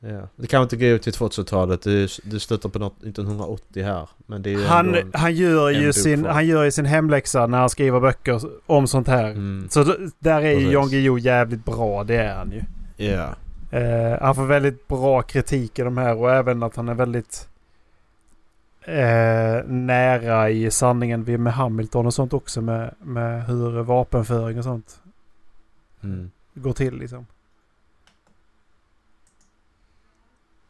[0.00, 0.28] Ja.
[0.36, 1.82] Det kan inte gå ut till 2000-talet.
[1.82, 4.08] Det, det slutar på något, 1980 här.
[4.26, 7.46] Men det är ju Han, en, han, gör ju sin, han gör ju sin hemläxa
[7.46, 9.30] när han skriver böcker om sånt här.
[9.30, 9.84] mm, Så
[10.18, 10.70] där är ju.
[10.70, 12.62] Jan Guillou jävligt bra, det är han ju.
[13.06, 13.34] Ja.
[13.76, 17.48] Eh, han får väldigt bra kritik i de här och även att han är väldigt
[18.80, 25.00] eh, nära i sanningen med Hamilton och sånt också med, med hur vapenföring och sånt
[26.02, 26.30] Mm.
[26.54, 27.26] går till liksom.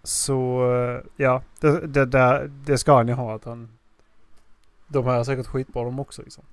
[0.02, 3.68] Så eh, ja, det, det, där, det ska han ju ha att han...
[4.86, 6.44] De här är säkert skitbra de också liksom.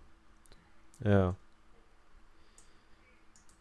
[0.97, 1.33] Ja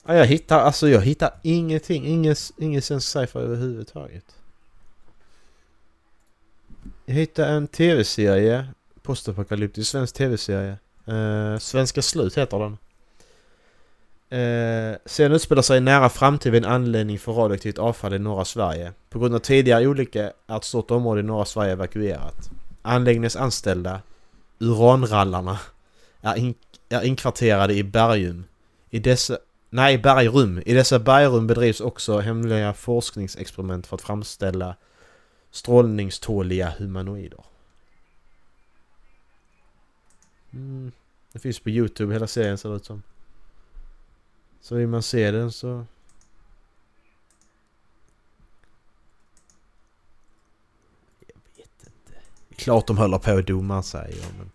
[0.06, 0.14] ja.
[0.14, 2.06] Jag hittar, alltså jag hittar ingenting.
[2.06, 4.24] Ingen, ingen svensk sci-fi överhuvudtaget.
[7.06, 8.66] Jag hittade en tv-serie.
[9.02, 10.78] Postapokalyptisk svensk tv-serie.
[11.06, 12.78] Eh, Svenska slut heter den.
[14.32, 18.44] Eh, sen utspelar sig i nära framtid vid en anläggning för radioaktivt avfall i norra
[18.44, 18.92] Sverige.
[19.10, 22.50] På grund av tidigare olyckor är ett stort område i norra Sverige evakuerat.
[22.82, 24.00] Anläggningens anställda,
[24.58, 25.58] uranrallarna,
[26.20, 26.54] är, in,
[26.88, 28.44] är inkvarterade i Bergum.
[28.90, 29.38] I dessa...
[29.74, 30.62] Nej, bergrum.
[30.66, 34.76] I dessa bergrum bedrivs också hemliga forskningsexperiment för att framställa
[35.50, 37.44] strålningståliga humanoider.
[40.52, 40.92] Mm.
[41.32, 43.02] Det finns på Youtube, hela serien ser det ut som.
[44.61, 45.87] Så vill man se den så...
[51.26, 52.20] Jag vet inte.
[52.56, 54.14] Klart de håller på att doma sig.
[54.38, 54.50] men...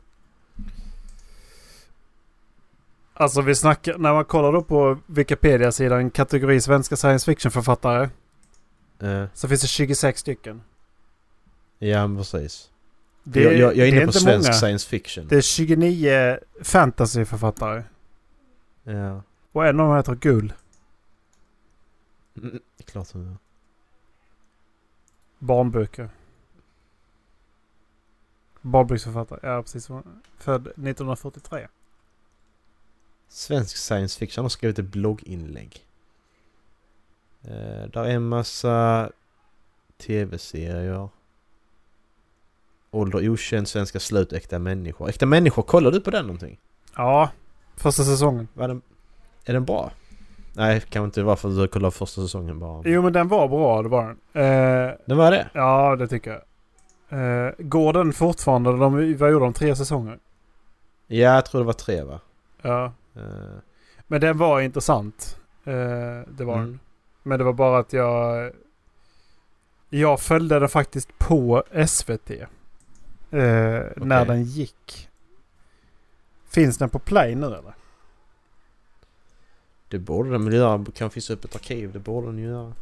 [3.19, 8.10] Alltså vi snackar, när man kollar då på Wikipedia-sidan kategori svenska science fiction-författare.
[9.01, 10.62] Eh, Så finns det 26 stycken.
[11.80, 12.71] ja precis.
[13.23, 14.53] Det, jag, jag, jag är inne på inte svensk många.
[14.58, 15.27] science fiction.
[15.27, 17.84] Det är 29 fantasyförfattare.
[18.84, 19.21] Ja.
[19.51, 20.53] Och en av dem heter Gull.
[22.38, 23.38] Mm, är klart de gör.
[25.39, 26.10] Barnböcker.
[28.62, 29.39] Barnboksförfattare.
[29.43, 29.88] Ja, precis.
[30.38, 31.67] Född 1943.
[33.29, 35.85] Svensk science fiction har skrivit ett blogginlägg.
[37.43, 39.09] Eh, där är en massa
[39.97, 41.09] tv-serier.
[42.91, 45.09] Ålder okänd, svenska slut, äkta människor.
[45.09, 46.59] Äkta människor, kollar du på den någonting?
[46.95, 47.29] Ja,
[47.75, 48.47] första säsongen.
[48.53, 48.81] Var den,
[49.45, 49.91] är den bra?
[50.53, 52.81] Nej, kan inte vara för att du kollade första säsongen bara.
[52.85, 54.43] Jo men den var bra, det var den.
[54.43, 55.49] Eh, Den var det?
[55.53, 56.41] ja, det tycker jag.
[57.47, 58.69] Eh, går den fortfarande?
[58.77, 59.53] De, vad gjorde de?
[59.53, 60.19] Tre säsonger?
[61.07, 62.19] Ja, jag tror det var tre va?
[62.61, 62.93] Ja.
[64.08, 65.39] Men den var intressant.
[65.65, 65.73] Eh,
[66.27, 66.63] det var den.
[66.63, 66.80] mm.
[67.23, 68.51] Men det var bara att jag...
[69.89, 72.30] Jag följde den faktiskt på SVT.
[72.32, 72.47] Eh,
[73.95, 75.10] När den gick.
[76.49, 77.73] Finns den på Play nu eller?
[79.89, 80.86] Det borde den väl göra.
[80.95, 81.91] Kan finnas upp ett arkiv.
[81.91, 82.73] Det borde den ju göra.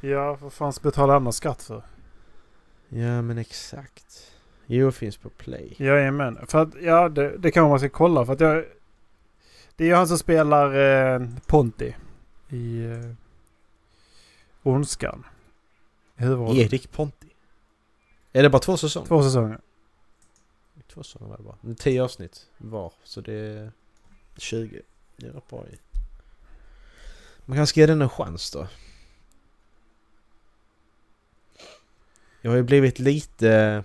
[0.00, 1.82] Ja, vad fan ska betala annars skatt för?
[2.88, 4.31] Ja, men exakt.
[4.66, 5.74] Jo, finns på Play.
[5.76, 6.38] Jajamän.
[6.46, 8.26] För att, ja, det, det kan man ska kolla.
[8.26, 8.64] För att jag...
[9.76, 10.74] Det är ju han som spelar
[11.14, 11.94] eh, Ponti
[12.48, 13.12] i eh,
[14.62, 15.24] Ondskan.
[16.16, 16.56] I huvudrollen.
[16.56, 17.26] Erik Ponti.
[18.32, 19.06] Är det bara två säsonger?
[19.06, 19.58] Två säsonger.
[20.88, 21.56] Två säsonger var det bara.
[21.60, 22.92] Det är tio avsnitt var.
[23.04, 23.72] Så det är
[24.36, 24.82] 20.
[25.16, 25.78] Det är bra i.
[27.44, 28.68] Man kanske ge den en chans då.
[32.40, 33.84] Jag har ju blivit lite...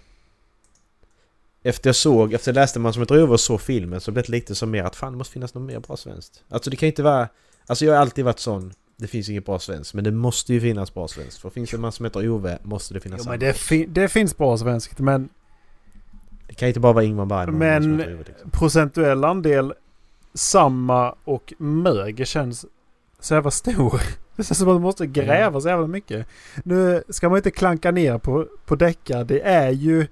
[1.67, 4.25] Efter jag såg, efter jag läste Man som ett rövare och såg filmen så blev
[4.25, 6.43] det lite som mer att fan det måste finnas något mer bra svenskt.
[6.49, 7.27] Alltså det kan inte vara...
[7.67, 8.73] Alltså jag har alltid varit sån.
[8.97, 11.37] Det finns inget bra svenskt men det måste ju finnas bra svenskt.
[11.41, 13.85] För finns det en man som heter Ove måste det finnas Jo, men det, fi-
[13.85, 14.99] det finns bra svenskt.
[14.99, 15.29] Men
[16.47, 17.57] Det kan inte bara vara Ingmar Bergman.
[17.59, 18.49] Men- Ove, liksom.
[18.51, 19.73] procentuell andel
[20.33, 22.65] samma och mög känns
[23.19, 24.01] så jävla stor.
[24.35, 26.27] Det känns som att man måste gräva så jävla mycket.
[26.63, 29.23] Nu ska man inte klanka ner på, på deckar.
[29.23, 30.07] Det är ju...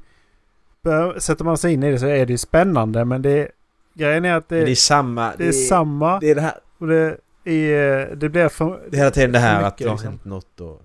[1.19, 3.51] Sätter man sig in i det så är det ju spännande men det...
[3.93, 5.33] Grejen är att det, det är samma...
[5.37, 6.53] det är samma Det är det här...
[6.77, 8.15] och det är...
[8.15, 8.81] Det blir för...
[8.89, 10.09] Det är hela tiden det här för att mycket, det har liksom.
[10.09, 10.81] hänt något och...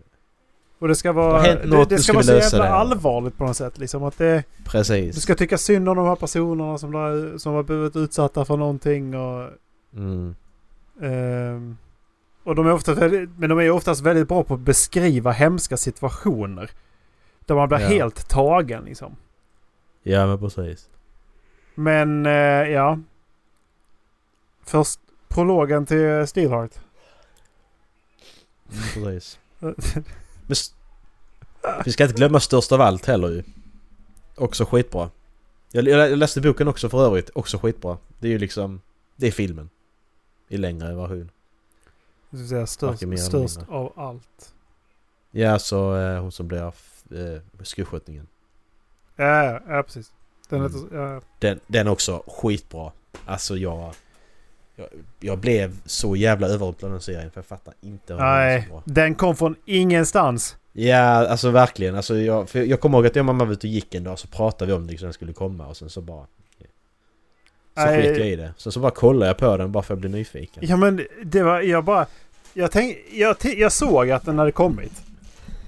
[0.78, 1.42] Och det ska Det vara...
[1.42, 2.70] Det, något, det nu ska vara så jävla det.
[2.70, 4.04] allvarligt på något sätt liksom.
[4.04, 4.44] Att det...
[4.64, 5.14] Precis.
[5.14, 8.56] Du ska tycka synd om de här personerna som, där, som har blivit utsatta för
[8.56, 9.48] någonting och...
[9.96, 10.34] Mm.
[11.02, 11.76] ehm,
[12.44, 15.76] och de är oftast väldigt, men de är oftast väldigt bra på att beskriva hemska
[15.76, 16.70] situationer.
[17.46, 17.86] Där man blir Ja.
[17.88, 19.16] helt tagen liksom.
[20.02, 20.88] Ja men precis.
[21.74, 22.32] Men eh,
[22.68, 22.98] ja.
[24.64, 26.72] Först prologen till Steelheart.
[28.72, 29.38] Mm, precis.
[30.46, 30.56] Men
[31.84, 33.42] vi ska inte glömma störst av allt heller ju.
[34.36, 35.10] Också skitbra.
[35.72, 37.30] Jag, jag läste boken också för övrigt.
[37.34, 37.98] Också skitbra.
[38.18, 38.80] Det är ju liksom...
[39.16, 39.70] Det är filmen.
[40.48, 41.30] I längre version.
[42.30, 44.54] Jag ska säga störst, störst av allt.
[45.30, 48.26] Ja så eh, hon som blir eh, skoskötningen.
[49.24, 50.12] Ja, ja, precis.
[50.48, 50.72] Den Mm.
[50.72, 52.92] heter, ja, Den, den är också skitbra.
[53.26, 53.94] Alltså jag...
[54.76, 54.88] Jag,
[55.20, 58.62] jag blev så jävla överrumplad av den serien för jag fattar inte hur den Nej,
[58.62, 58.82] så bra.
[58.86, 60.56] den kom från ingenstans.
[60.72, 61.94] Ja, alltså verkligen.
[61.96, 64.18] Alltså jag, jag kommer ihåg att jag och mamma var ute och gick en dag
[64.18, 66.26] så pratade vi om det liksom den skulle komma och sen så bara...
[67.74, 68.02] Så Nej.
[68.02, 68.52] sket jag i det.
[68.56, 70.62] Sen så bara kollade jag på den bara för att blev nyfiken.
[70.66, 72.06] Ja men det var, jag bara...
[72.54, 74.92] Jag, tänk, jag, jag såg att den hade kommit.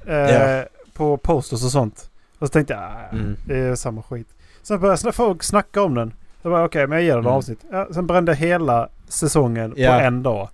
[0.07, 0.65] Eh, Ja.
[0.93, 2.11] På posters och sånt.
[2.43, 3.37] Och så tänkte jag, ah, Mm.
[3.47, 4.29] det är samma skit.
[4.63, 6.13] Sen började folk snacka om den.
[6.43, 7.33] Så bara okej, men jag ger den Mm.
[7.33, 7.59] avsnitt.
[7.71, 9.91] Ja, sen brände jag hela säsongen Ja.
[9.93, 10.49] på en dag.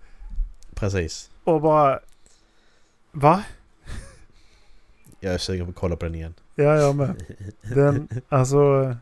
[0.74, 1.30] Precis.
[1.44, 2.00] Och bara...
[3.12, 3.42] Va?
[5.20, 6.34] Jag är sugen på att kolla på den igen.
[6.54, 7.14] Ja, jag med.
[7.62, 8.96] Den, alltså...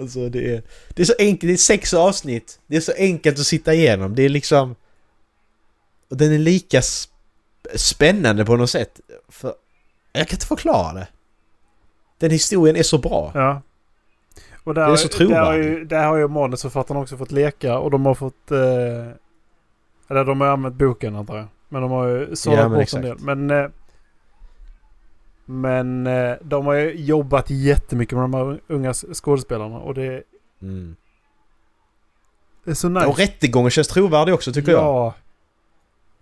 [0.00, 0.62] Alltså det är,
[0.94, 2.60] det är så enkelt, det är sex avsnitt.
[2.66, 4.14] Det är så enkelt att sitta igenom.
[4.14, 4.74] Det är liksom...
[6.10, 7.10] Och den är lika sp
[7.74, 9.00] spännande på något sätt.
[9.28, 9.54] För
[10.12, 11.06] jag kan inte förklara det.
[12.18, 13.30] Den historien är så bra.
[13.34, 13.62] Ja.
[14.64, 15.66] Och där, Det är så där, har trovärdigt.
[15.66, 18.50] ju, där har ju manusförfattarna också fått leka och de har fått...
[18.50, 18.58] Eh,
[20.08, 21.46] eller de har använt boken antar jag.
[21.68, 23.04] Men de har ju sållat Ja, bort exakt.
[23.04, 23.18] en del.
[23.20, 23.50] Men...
[23.50, 23.70] Eh,
[25.46, 30.22] men eh, de har ju jobbat jättemycket med de här unga skådespelarna och det
[30.62, 30.96] Mm.
[32.66, 33.06] är så nice.
[33.06, 35.12] Och rättegången känns trovärdig också tycker jag.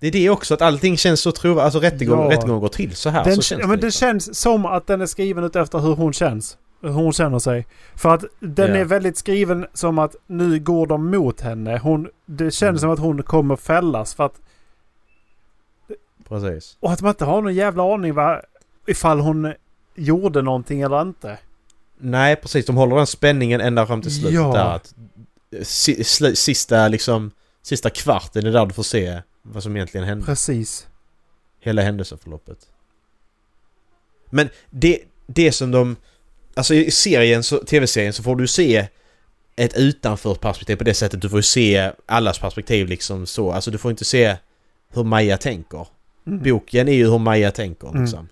[0.02, 1.64] Det är det också, att allting känns så trovärdigt.
[1.64, 2.30] Alltså rättegång, Ja.
[2.36, 3.24] rättegången går till så här.
[3.24, 3.98] Den, så känns ja, men det liksom.
[4.06, 6.56] känns som att den är skriven ut efter hur hon känns.
[6.80, 7.66] Hur hon känner sig.
[7.96, 8.76] För att den Ja.
[8.76, 11.78] är väldigt skriven som att nu går de mot henne.
[11.78, 12.78] Hon, det känns Mm.
[12.78, 14.14] som att hon kommer fällas.
[14.14, 14.40] För att,
[16.28, 16.76] Precis.
[16.80, 18.40] och att man inte har någon jävla aning va,
[18.86, 19.54] ifall hon
[19.94, 21.38] gjorde någonting eller inte.
[21.98, 24.52] Nej precis, de håller den spänningen ända fram till slutet Ja.
[24.52, 24.74] där.
[24.74, 24.94] Att,
[26.38, 27.30] sista liksom,
[27.62, 30.26] sista kvarten är där du får se vad som egentligen hände.
[30.26, 30.86] Precis.
[31.60, 32.58] Hela händelseförloppet.
[34.30, 35.96] Men det, det som de...
[36.54, 38.88] Alltså i serien, tv-serien så får du se
[39.56, 41.20] ett utanför perspektiv på det sättet.
[41.20, 43.52] Du får ju se allas perspektiv liksom så.
[43.52, 44.36] Alltså du får inte se
[44.94, 45.86] hur Maja tänker.
[46.26, 46.42] Mm.
[46.42, 48.02] Boken är ju hur Maja tänker Mm.
[48.02, 48.28] liksom.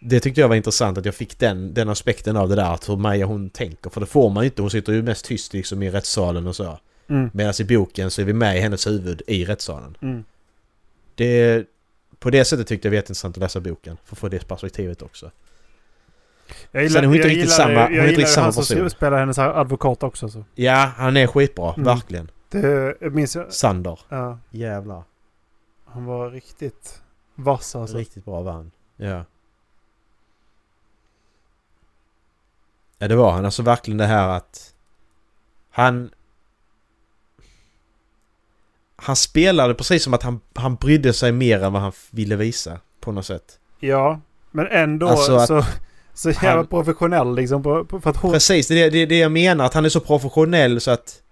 [0.00, 2.74] Det tyckte jag var intressant att jag fick den, den aspekten av det där.
[2.74, 3.90] Att hur Maja hon tänker.
[3.90, 4.62] För det får man ju inte.
[4.62, 6.78] Hon sitter ju mest tyst liksom i rättssalen och så.
[7.08, 7.30] Mm.
[7.34, 9.96] Medan i boken så är vi med i hennes huvud i rättssalen.
[10.02, 10.24] Mm.
[11.14, 11.66] Det,
[12.18, 13.96] på det sättet tyckte jag det var jätteintressant att läsa boken.
[14.04, 15.30] För att få det perspektivet också.
[16.70, 18.28] Jag Sen är hon inte jag riktigt gillar- samma- hon är Jag inte gillar riktigt
[18.34, 18.90] samma person.
[18.90, 20.28] spelar hennes advokat också.
[20.28, 20.44] Så.
[20.54, 21.72] Ja, han är skitbra.
[21.74, 21.84] Mm.
[21.84, 22.30] Verkligen.
[22.48, 23.52] Det jag minns jag.
[23.52, 24.00] Sander.
[24.08, 25.02] Ja, Jävlar.
[25.84, 27.02] han var riktigt
[27.34, 27.96] vass alltså.
[27.96, 28.70] Riktigt bra var han.
[28.96, 29.24] Ja.
[32.98, 33.44] Ja, det var han.
[33.44, 34.74] Alltså verkligen det här att...
[35.70, 36.10] Han...
[39.02, 42.80] Han spelade precis som att han, han brydde sig mer än vad han ville visa.
[43.00, 43.58] På något sätt.
[43.80, 45.64] Ja, men ändå Alltså att så,
[46.14, 47.62] så jävla han- professionell liksom.
[47.62, 49.64] På, på, för att hon, Precis, det är det, det jag menar.
[49.64, 51.22] Att han är så professionell så att...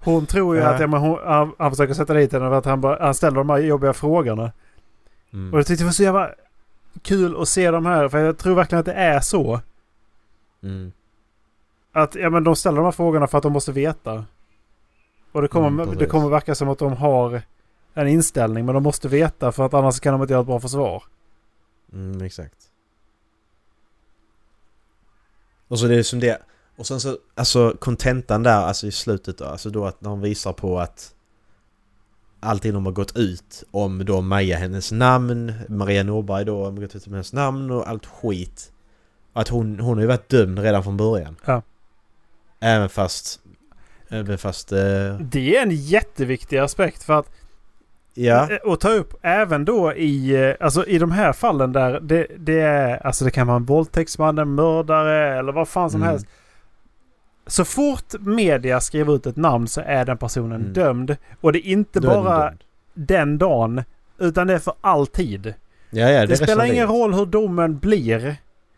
[0.00, 0.68] hon tror ju Ja.
[0.68, 3.14] att ja, men hon, han, han försöker sätta dit henne för att han, bara, han
[3.14, 4.52] ställer de här jobbiga frågorna.
[5.32, 5.52] Mm.
[5.52, 6.30] Och jag tyckte det var så jävla
[7.02, 8.08] kul att se de här.
[8.08, 9.60] För jag tror verkligen att det är så.
[10.62, 10.92] Mm.
[11.92, 14.24] Att ja, men de ställer de här frågorna för att de måste veta.
[15.34, 17.42] Och det kommer, Mm, det kommer verka som att de har
[17.94, 18.66] en inställning.
[18.66, 21.02] Men de måste veta för att annars kan de inte göra ett bra försvar.
[21.92, 22.56] Mm, exakt.
[25.68, 26.42] Och så det är som det...
[26.76, 30.52] Och sen så, alltså kontentan där, alltså i slutet då, alltså då att hon visar
[30.52, 31.14] på att
[32.40, 36.94] allting de har gått ut om då Maja, hennes namn, Maria Norberg då, har gått
[36.94, 38.72] ut med hennes namn och allt skit.
[39.32, 41.36] Att hon, hon har ju varit dömd redan från början.
[41.44, 41.62] Ja.
[42.60, 43.40] Även fast...
[44.14, 44.72] Även fast...
[44.72, 44.78] Eh,
[45.20, 47.30] Det är en jätteviktig aspekt för att
[48.14, 48.50] ja.
[48.50, 52.26] Eh, Och ta upp även då i, eh, alltså i de här fallen där det,
[52.38, 56.10] det är, alltså det kan vara en våldtäktsman, en mördare eller vad fan som Mm.
[56.10, 56.26] helst.
[57.46, 60.72] Så fort media skriver ut ett namn så är den personen Mm.
[60.72, 61.16] dömd.
[61.40, 62.58] Och det är inte den bara dömd.
[62.94, 63.82] den dagen,
[64.18, 65.54] utan det är för alltid.
[65.90, 68.36] Ja, ja, Det, det, spelar ingen roll hur domen blir.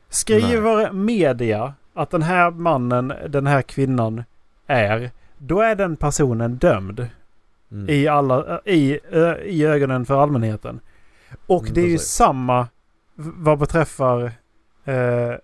[0.09, 4.25] Skriver media att den här mannen, den här kvinnan
[4.67, 7.09] är, då är den personen dömd
[7.71, 7.91] Mm.
[7.91, 8.99] i, alla, i,
[9.45, 10.81] i ögonen för allmänheten.
[11.47, 12.09] Och Mm, det är ju precis.
[12.11, 12.63] samma
[13.15, 14.23] v- vad beträffar...
[14.85, 15.35] Eh,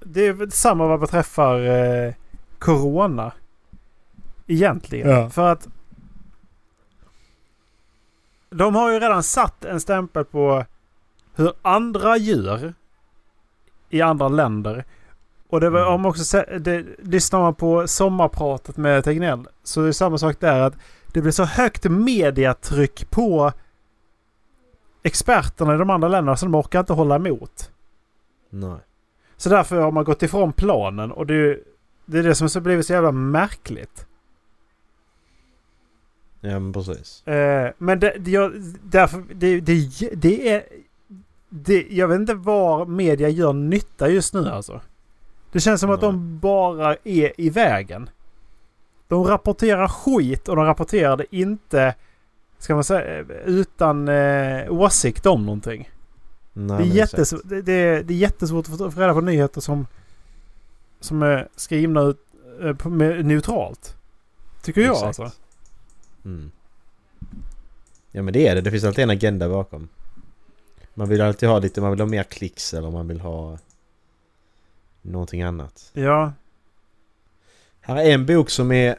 [0.00, 2.14] det är samma vad beträffar eh,
[2.58, 3.32] Corona.
[4.46, 5.10] Egentligen.
[5.10, 5.30] Ja.
[5.30, 5.68] För att
[8.50, 10.64] de har ju redan satt en stämpel på
[11.34, 12.74] hur andra gör
[13.88, 14.84] i andra länder.
[15.48, 15.92] Och det var Mm.
[15.92, 20.60] om också det, lyssnar man på sommarpratet med Tegnell så är det samma sak där
[20.60, 20.74] att
[21.12, 23.52] det blir så högt mediatryck på
[25.02, 27.70] experterna i de andra länderna så de orkar inte hålla emot.
[28.50, 28.78] Nej.
[29.36, 31.60] Så därför har man gått ifrån planen och det är,
[32.06, 34.06] det, är det som har blivit så jävla märkligt.
[36.40, 37.26] Ja, men precis.
[37.26, 40.62] Eh, men det, jag, därför, det, det, det är...
[41.50, 44.80] Det, jag vet inte var media gör nytta just nu alltså.
[45.52, 48.10] Det känns som att de bara är i vägen.
[49.08, 51.94] De rapporterar skit och de rapporterar det inte,
[52.58, 55.90] ska man säga, utan eh, åsikt om någonting.
[56.52, 57.12] Nej, Det är, men exakt.
[57.12, 59.86] jättes, det, det, det är jättesvårt att få reda på nyheter som,
[61.00, 62.20] som är skrivna ut,
[62.62, 63.96] eh, med, neutralt.
[64.62, 65.20] Tycker jag Exakt.
[65.20, 65.38] alltså.
[66.24, 66.50] Mm.
[68.12, 69.88] Ja men det är det, det finns alltid en agenda bakom.
[70.94, 73.58] Man vill alltid ha lite, man vill ha mer klicks eller man vill ha...
[75.02, 75.90] någonting annat.
[75.92, 76.32] Ja.
[77.80, 78.96] Här är en bok som är...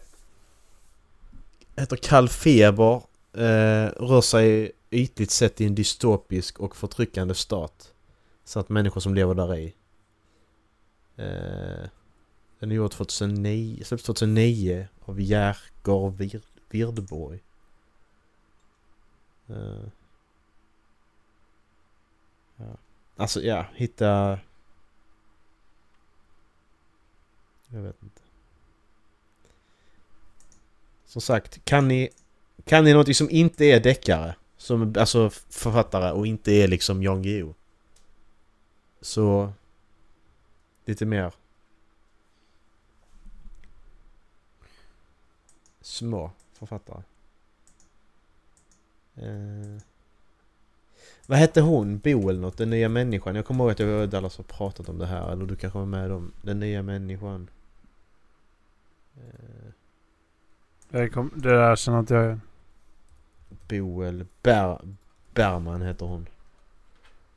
[1.76, 3.02] Heter Kall feber.
[3.34, 7.94] Eh, rör sig ytligt sett i en dystopisk och förtryckande stat.
[8.44, 9.74] Samt människor som lever där i.
[11.16, 11.90] Eh,
[12.60, 17.40] den är gjord 2009, släpptes 2009 av Jerker Vir, Virdborg.
[19.48, 19.84] Eh,
[22.56, 22.78] ja.
[23.16, 24.40] Alltså ja, hitta...
[27.70, 28.22] Jag vet inte.
[31.06, 32.10] Som sagt, kan ni...
[32.66, 34.36] Kan ni något som inte är deckare?
[34.58, 37.54] Som, alltså författare och inte är liksom Jan Guillou.
[39.02, 39.54] Så...
[40.86, 41.34] Lite mer...
[45.82, 47.04] Små författare.
[49.16, 49.82] Eh,
[51.26, 52.00] vad hette hon?
[52.00, 52.58] Bo eller något?
[52.58, 53.36] Den nya människan?
[53.36, 55.32] Jag kommer ihåg att jag och Dallas har pratat om det här.
[55.32, 57.50] Eller du kanske var med om Den nya människan.
[59.20, 59.72] Eh.
[60.90, 62.42] Det, kom, det där känner inte jag igen.
[63.68, 64.82] Boel Ber
[65.34, 66.28] Berman heter hon.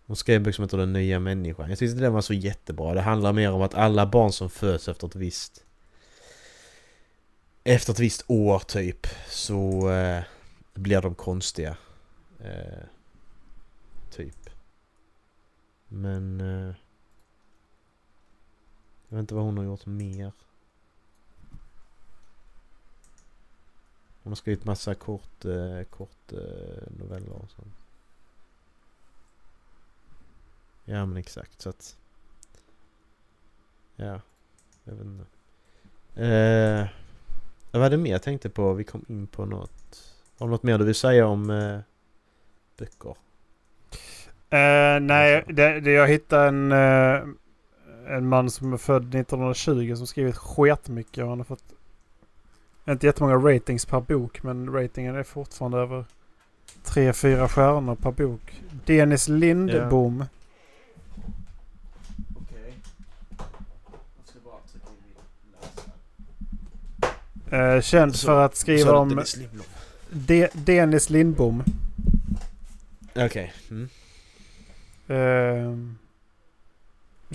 [0.06, 1.70] Hon skrev en bok som heter Den nya människan.
[1.70, 2.94] Jag tyckte den var så jättebra.
[2.94, 5.64] Det handlar mer om att alla barn som föds efter ett visst...
[7.64, 10.22] Efter ett visst år typ så eh,
[10.74, 11.76] blir de konstiga.
[12.40, 12.84] Eh,
[14.10, 14.50] typ.
[15.88, 16.40] Men...
[16.40, 16.74] Eh,
[19.08, 20.32] jag vet inte vad hon har gjort mer.
[24.22, 27.74] Hon har skrivit massa kort, eh, kort eh, noveller och sånt.
[30.84, 31.96] Ja men exakt så att...
[33.96, 34.20] Ja,
[34.84, 35.24] jag vet inte.
[36.14, 36.88] Eh,
[37.70, 38.72] vad var det mer jag tänkte på?
[38.72, 40.14] Vi kom in på något.
[40.38, 41.78] Har du något mer du vill säga om eh,
[42.76, 43.16] böcker?
[44.50, 47.22] Eh, nej, det, det, jag hittade en, eh,
[48.16, 51.24] en man som är född 1920 som skrivit sketmycket.
[51.24, 51.64] och Han har fått
[52.88, 56.04] inte jättemånga ratings per bok men ratingen är fortfarande över
[56.84, 58.60] 3-4 stjärnor per bok.
[58.86, 60.24] Dennis Lindbom.
[67.50, 69.66] Eh, känd Så- för att skriva om Dennis Lindblom.
[70.10, 71.64] De, Dennis Lindbom.
[73.16, 73.52] Okej.
[73.70, 73.88] Mm.
[75.06, 75.78] Eh,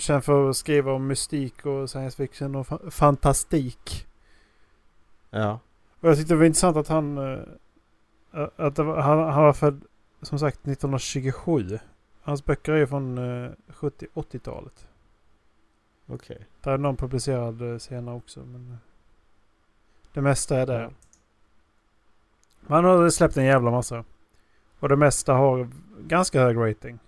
[0.00, 4.06] känd för att skriva om mystik och science fiction och fa- fantastik.
[5.30, 5.60] Ja.
[6.00, 7.18] Och jag tyckte det var intressant att han...
[7.18, 9.84] eh, Att var, han, han var född
[10.22, 11.78] som sagt 1927.
[12.22, 14.88] Hans böcker är ju från eh, 70-80-talet.
[16.06, 16.46] Okej.
[16.62, 18.40] Där är någon publicerad eh, senare också.
[18.40, 18.76] Men eh,
[20.12, 20.80] det mesta är där.
[20.82, 20.90] Ja.
[22.60, 24.04] Men han har släppt en jävla massa.
[24.78, 25.68] Och det mesta har
[26.00, 26.98] ganska hög rating.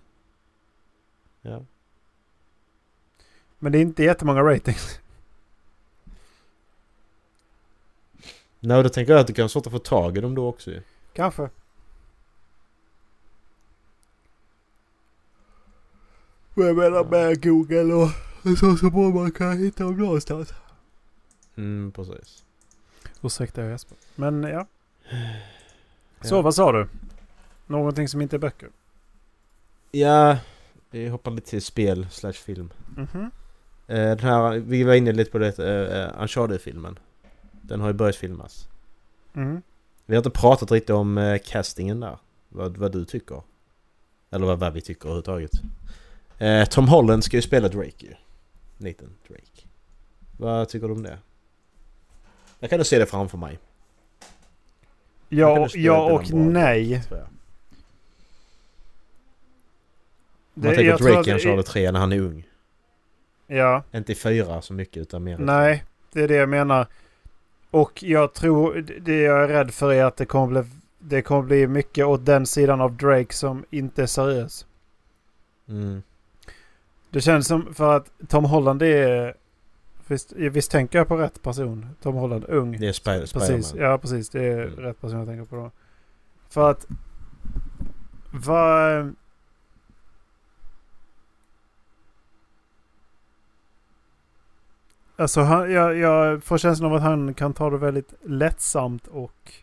[1.41, 1.61] Ja.
[3.59, 4.99] Men det är inte jättemånga ratings.
[8.63, 10.47] Nej, då tänker jag att det kan vara svårt att få tag i dem då
[10.47, 10.81] också ju.
[11.13, 11.49] Kanske.
[16.53, 18.09] Vad jag menar med Google och
[18.57, 20.53] så så bra man kan hitta dem någonstans.
[21.55, 22.43] Mm, precis.
[23.21, 23.97] Ursäkta jag Jesper.
[24.15, 24.67] Men ja.
[26.21, 26.41] Så Ja.
[26.41, 26.87] vad sa du?
[27.67, 28.69] Någonting som inte är böcker?
[29.91, 30.37] Ja,
[30.89, 32.69] vi hoppar lite till spel slash film.
[32.97, 33.31] Mhm.
[33.87, 36.99] Eh, den här, vi var inne lite på det, uh, Uncharted-filmen.
[37.61, 38.67] Den har ju börjat filmas.
[39.35, 39.61] Mm.
[40.05, 42.17] Vi har inte pratat riktigt om eh, castingen där.
[42.49, 43.41] Vad, vad du tycker.
[44.31, 45.51] Eller vad, vad vi tycker överhuvudtaget.
[46.37, 48.13] Eh, Tom Holland ska ju spela Drake ju.
[48.77, 49.67] Nathan Drake.
[50.37, 51.17] Vad tycker du om det?
[52.59, 53.59] Jag kan du se det framför mig.
[55.29, 56.91] Ja, ja och bra, nej.
[56.91, 57.01] jag.
[57.11, 57.27] Om
[60.53, 62.47] Det- man tänker jag tror Drake att i det- Uncharted 3 när han är ung.
[63.47, 65.83] Ja, Inte i 4 så mycket utan mer nej.
[66.13, 66.87] Det är det jag menar.
[67.71, 71.41] Och jag tror, det jag är rädd för är att det kommer bli, det kommer
[71.41, 74.65] bli mycket åt den sidan av Drake som inte är seriös.
[75.69, 76.01] Mm.
[77.09, 79.35] Det känns som för att Tom Holland är...
[80.07, 81.85] Visst, visst tänker jag på rätt person?
[82.01, 82.71] Tom Holland, ung.
[82.71, 83.29] Det är Precis,
[83.67, 83.91] Spiderman.
[83.91, 84.29] ja precis.
[84.29, 84.79] Det är Mm.
[84.79, 85.71] rätt person jag tänker på då.
[86.49, 86.87] För att...
[88.33, 89.15] Vad...
[95.21, 99.53] Alltså han, jag, jag får känslan av att han kan ta det väldigt lättsamt och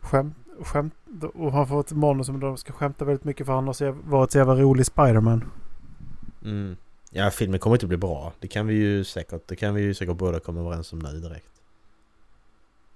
[0.00, 0.94] skämt, skämt
[1.34, 4.32] och han får ett manus som de ska skämta väldigt mycket för han har varit
[4.32, 5.44] så jävla rolig Spiderman.
[6.44, 6.76] Mm.
[7.10, 8.32] Ja, filmen kommer inte bli bra.
[8.40, 11.20] Det kan vi ju säkert, det kan vi ju säkert båda komma överens om nu
[11.20, 11.62] direkt.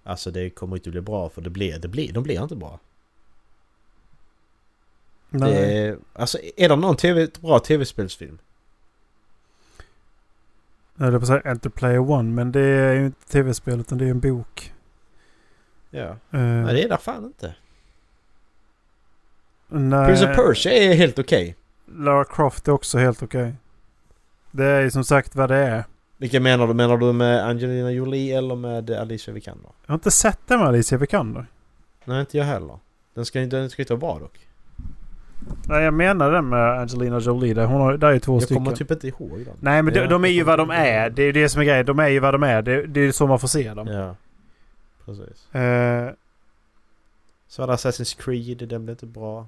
[0.03, 2.81] Alltså det kommer inte bli bra för det blir, det blir, de blir inte bra.
[5.31, 5.53] Nej.
[5.53, 8.39] Det alltså är det någon TV, bra tv-spelsfilm?
[10.97, 13.99] Jag höll på att säga Enter Player One, men det är ju inte tv-spel utan
[13.99, 14.73] det är en bok.
[15.91, 16.03] Ja.
[16.07, 17.55] Eh, Nej, det är det fan inte.
[19.69, 21.57] nej, Prince of Persia är helt okej.
[21.87, 23.55] Lara Croft är också helt okej.
[24.51, 25.85] Det är ju som sagt vad det är.
[26.17, 26.75] Vilka menar du?
[26.75, 29.71] Menar du med Angelina Jolie eller med Alicia Vikander?
[29.87, 31.47] Jag har inte sett den med Alicia Vikander.
[32.05, 32.79] Nej, inte jag heller.
[33.15, 34.49] Den ska, den ska inte vara bra dock.
[35.69, 37.55] Nej, jag menar den med Angelina Jolie.
[37.55, 38.65] Där, hon har, där är två Jag stycken.
[38.65, 39.57] kommer typ inte ihåg den.
[39.61, 41.11] Nej, men de, de är ju jag vad de är.
[41.11, 41.87] Det är ju det som är grejen.
[41.87, 42.63] De är ju vad de är.
[42.63, 43.87] Det, det är så man får se dem.
[43.87, 44.17] Ja.
[45.05, 45.55] Precis.
[45.55, 46.11] Eh,
[47.49, 49.47] Så hade Assassin's Creed, den blev inte bra.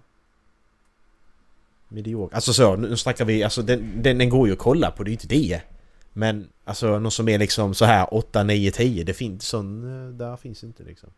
[1.89, 2.35] Medioker.
[2.35, 5.09] Alltså så, nu snackar vi, alltså den, den, den går ju att kolla på, det
[5.09, 5.61] är ju inte det.
[6.13, 10.15] Men alltså någon som är liksom så här 8, 9, 10, det finns sån, eh,
[10.15, 11.11] där finns inte liksom.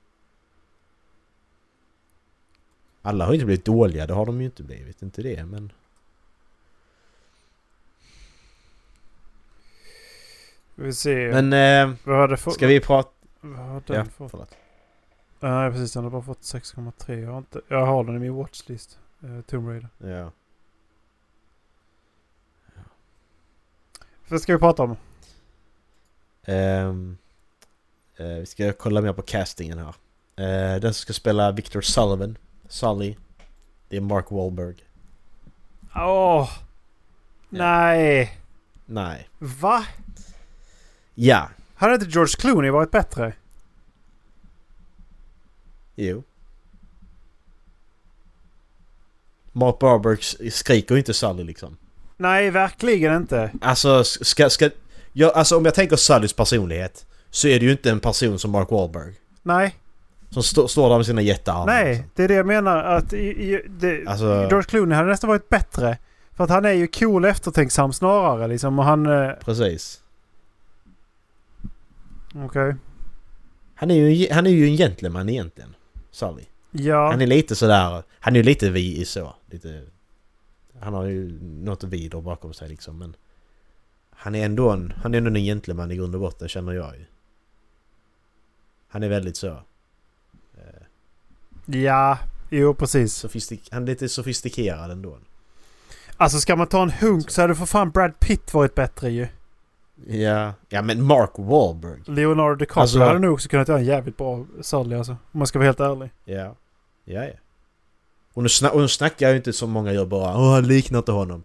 [3.03, 5.73] Alla har inte blivit dåliga, det har de ju inte blivit, inte det men...
[10.75, 11.43] vi ser.
[11.43, 11.97] Men
[12.33, 13.11] eh, ska vi prata...
[13.41, 14.31] Vad har den Ja, fått?
[14.31, 14.57] förlåt.
[15.41, 15.93] Nej, precis.
[15.93, 17.19] Den har bara fått 6,3.
[17.23, 18.99] Jag, har inte, jag har den i min watchlist.
[19.25, 19.89] Uh, Tomb Raider.
[19.99, 20.33] Ja.
[24.29, 24.97] Vad ska vi prata om?
[26.45, 27.19] Ehm,
[28.17, 29.95] eh, vi ska kolla mer på castingen här.
[30.37, 32.39] Eh, den som ska spela Victor Sullivan,
[32.69, 33.17] Sully,
[33.89, 34.77] det är Mark Wahlberg.
[35.95, 36.51] Åh!
[37.49, 38.39] Nej!
[38.87, 39.29] Nej.
[39.39, 39.85] Va?
[41.15, 41.49] Ja.
[41.75, 43.33] Hade inte George Clooney varit bättre?
[45.95, 46.23] Jo.
[49.53, 51.77] Mark Wahlberg skriker inte Sully liksom.
[52.17, 53.51] Nej, verkligen inte.
[53.61, 54.51] Alltså, ska...
[54.51, 54.71] ska
[55.13, 58.51] ja, alltså om jag tänker Sullys personlighet så är det ju inte en person som
[58.51, 59.15] Mark Wahlberg.
[59.43, 59.77] Nej,
[60.31, 61.67] Som stå, står där med sina jättearmar.
[61.67, 61.89] nej.
[61.95, 62.11] liksom.
[62.15, 62.77] Det är det jag menar.
[62.85, 65.99] Att i, i, det, Alltså- George Clooney hade nästan varit bättre.
[66.33, 68.79] För att han är ju cool eftertänksam snarare liksom.
[68.79, 69.07] Och han...
[69.07, 70.03] eh, Precis.
[72.35, 72.75] Okej.
[73.75, 75.75] Han är, ju, han är ju en gentleman egentligen.
[76.11, 76.45] Sully.
[76.71, 77.11] Ja.
[77.11, 78.03] Han är lite sådär...
[78.21, 79.35] Han är ju lite vi i så.
[79.51, 79.83] Lite...
[80.81, 83.17] Han har ju något vider bakom sig liksom men...
[84.11, 84.93] Han är ändå en...
[85.03, 87.05] Han är ändå en gentleman i grund och botten känner jag ju.
[88.89, 89.63] Han är väldigt så...
[91.71, 92.19] Ja.
[92.51, 93.15] Jo, precis.
[93.15, 95.19] sofistik, han är lite sofistikerad ändå.
[96.17, 99.27] Alltså ska man ta en hunk så hade för fan Brad Pitt varit bättre ju.
[100.07, 102.01] Ja, ja men Mark Wahlberg.
[102.07, 105.13] Leonardo DiCaprio Alltså- hade nog också kunnat göra en jävligt bra Sully alltså.
[105.13, 106.11] Om man ska vara helt ärlig.
[106.25, 106.55] Ja.
[107.05, 107.33] Ja, ja.
[108.35, 110.67] Och nu, sna- och nu snackar jag ju inte som många gör bara Åh, han
[110.69, 111.43] liknar inte honom.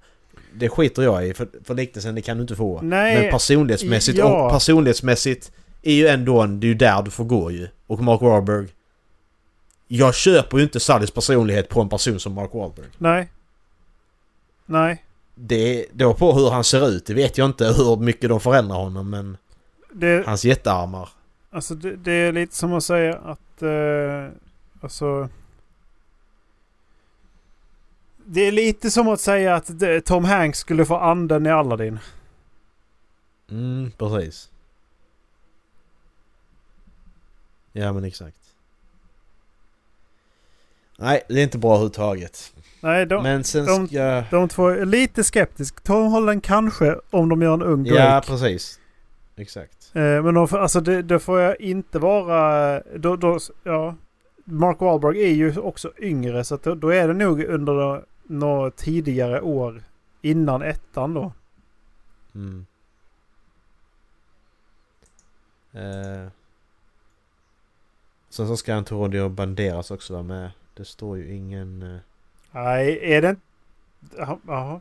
[0.53, 2.81] Det skiter jag i, för, för liknelsen det kan du inte få.
[2.81, 4.45] Nej, Men personlighetsmässigt, ja.
[4.45, 5.51] och personlighetsmässigt
[5.81, 7.67] är ju ändå en, det är ju där du får gå ju.
[7.87, 8.67] Och Mark Wahlberg.
[9.95, 12.87] Jag köper ju inte Sullys personlighet på en person som Mark Wahlberg.
[12.97, 13.31] Nej.
[14.65, 15.05] Nej.
[15.35, 18.75] Det då på hur han ser ut, det vet jag inte hur mycket de förändrar
[18.77, 19.37] honom men
[19.91, 21.09] Det, hans jättearmar.
[21.51, 23.61] alltså det, det är lite som att säga att...
[23.61, 24.29] Eh,
[24.81, 25.29] alltså...
[28.25, 29.69] Det är lite som att säga att
[30.05, 31.99] Tom Hanks skulle få anden i Aladdin.
[33.49, 34.49] Mm, precis.
[37.71, 38.42] Ja men exakt.
[41.03, 42.53] Nej, det är inte bra överhuvudtaget.
[42.81, 44.23] Nej, de, Men sen de- ska...
[44.31, 45.81] de två är lite skeptisk.
[45.83, 47.99] Tom Holland kanske om de gör en ung Drake.
[48.03, 48.79] Ja, precis.
[49.35, 49.91] Exakt.
[49.95, 52.81] Eh, men får- alltså det, det får jag inte vara...
[52.95, 53.95] Då, då, ja.
[54.45, 58.71] Mark Wahlberg är ju också yngre så då, då är det nog under nå- några
[58.71, 59.83] tidigare år
[60.21, 61.31] innan ettan då.
[62.35, 62.65] Mm.
[65.73, 66.27] Eh.
[68.29, 70.51] Sen så ska Antonio Banderas också vara med.
[70.77, 71.81] Det står ju ingen...
[71.81, 71.99] eh,
[72.51, 73.35] Nej, är det.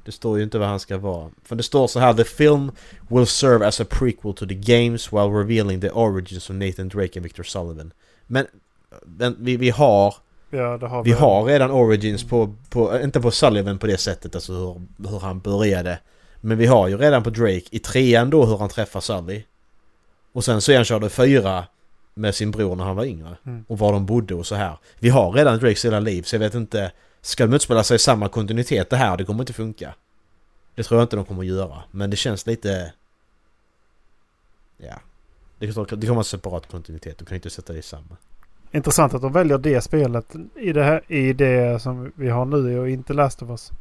[0.04, 1.30] Det står ju inte vad han ska vara.
[1.44, 2.72] För det står så här The film
[3.08, 7.18] will serve as a prequel to the games while revealing the origins of Nathan Drake
[7.18, 7.92] and Victor Sullivan.
[8.26, 8.46] Men,
[9.04, 10.14] men vi, vi har
[10.50, 14.34] Ja, det har vi har redan origins på, på, inte på Sullivan på det sättet,
[14.34, 15.98] alltså hur, hur han började.
[16.40, 19.42] Men vi har ju redan på Drake i trean då hur han träffar Sully.
[20.32, 21.64] Och sen så är han körde fyra
[22.14, 23.36] med sin bror när han var yngre.
[23.46, 23.64] Mm.
[23.68, 24.78] Och var de bodde och så här.
[24.98, 26.92] Vi har redan Drakes hela liv så jag vet inte.
[27.20, 29.16] Ska de utspela sig i samma kontinuitet det här?
[29.16, 29.94] Det kommer inte funka.
[30.74, 31.82] Det tror jag inte de kommer göra.
[31.90, 32.92] Men det känns lite...
[34.76, 35.00] Ja.
[35.58, 37.18] Det kommer kommer vara separat kontinuitet.
[37.18, 38.16] Du kan inte sätta det i samma.
[38.70, 42.78] Intressant att de väljer det spelet i det, här, i det som vi har nu
[42.78, 43.72] och inte Last of Us.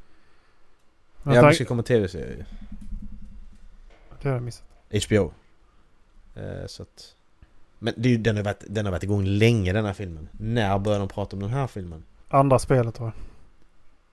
[1.23, 2.45] Men Ja, tack- det ska komma tv-serie.
[4.21, 4.65] det har jag missat.
[5.07, 5.33] HBO.
[6.35, 7.15] Eh, så att...
[7.83, 10.29] Men det den, har varit, den har varit igång länge den här filmen.
[10.31, 12.03] När började de prata om den här filmen?
[12.27, 13.15] Andra spelet tror jag.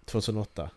[0.05, 0.71] 2008?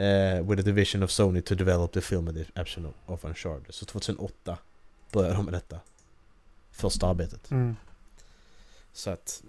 [0.00, 3.74] Uh, with a division of Sony to develop the film adaptation of Uncharted.
[3.74, 4.58] Så 2008
[5.12, 5.80] började de med detta.
[6.70, 7.50] Första arbetet.
[7.50, 7.76] Mm.
[8.92, 9.42] Så att...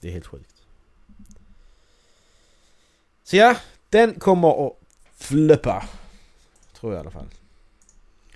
[0.00, 0.62] Det är helt sjukt.
[3.24, 3.56] Så ja,
[3.90, 4.72] den kommer att
[5.14, 5.88] flöpa.
[6.72, 7.28] Tror jag i alla fall.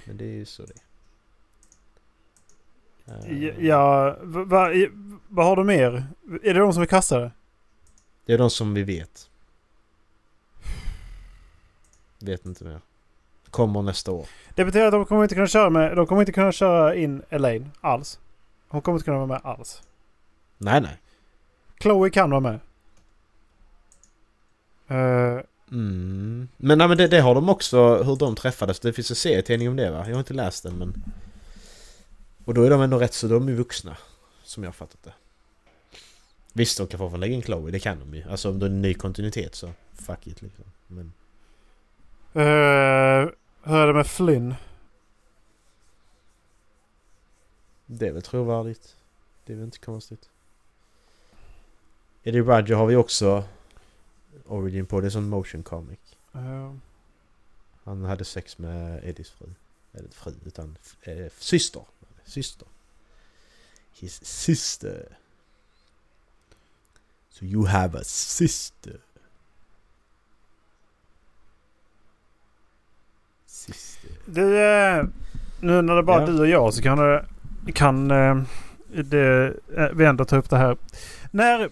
[0.05, 0.83] Men det är ju så det är.
[3.59, 4.71] Ja, vad va,
[5.29, 6.07] va har du mer?
[6.43, 7.31] Är det de som är kastade?
[8.25, 9.31] Det är de som vi vet.
[12.19, 12.81] Vet inte mer.
[13.51, 14.27] Kommer nästa år.
[14.55, 15.97] Det betyder att de kommer inte kunna köra med...
[15.97, 18.21] De kommer inte kunna köra in Elaine alls.
[18.69, 19.83] Hon kommer inte kunna vara med alls.
[20.59, 20.99] Nej, nej.
[21.81, 22.61] Chloe kan vara med.
[24.91, 25.43] Uh,
[25.73, 26.49] mm.
[26.57, 28.81] Men, nej, men det, det, har de också, hur de träffades.
[28.81, 30.05] Det finns en serietidning om det va?
[30.07, 31.03] Jag har inte läst den men...
[32.45, 33.97] Och då är de ändå rätt så de är vuxna.
[34.45, 35.13] Som jag fattat det.
[36.53, 38.25] Visst, de kan få lägga in Chloe, det kan de ju.
[38.31, 40.65] Alltså om det är en ny kontinuitet så fuck it liksom.
[40.87, 41.13] Men...
[42.37, 43.31] Uh,
[43.63, 44.55] hur är det med Flynn?
[47.87, 48.97] Det är väl trovärdigt.
[49.47, 50.29] Det är väl inte konstigt.
[52.23, 53.45] Eddie Roger har vi också
[54.53, 55.01] Origin på.
[55.01, 55.99] Det är som motion comic.
[56.37, 56.75] Uh.
[57.85, 59.47] Han hade sex med Eddies fru.
[59.93, 61.83] Eller fru, utan äh, syster.
[62.25, 62.69] Syster.
[63.93, 65.17] His sister.
[67.31, 68.97] So you have a sister.
[73.47, 74.11] Sister.
[74.27, 75.05] Du, äh,
[75.61, 76.27] nu när det är bara ja.
[76.27, 77.27] du och jag så kan.
[77.75, 78.43] Kan äh,
[78.89, 79.57] det,
[79.95, 80.77] vi ändå ta upp det här.
[81.31, 81.71] När...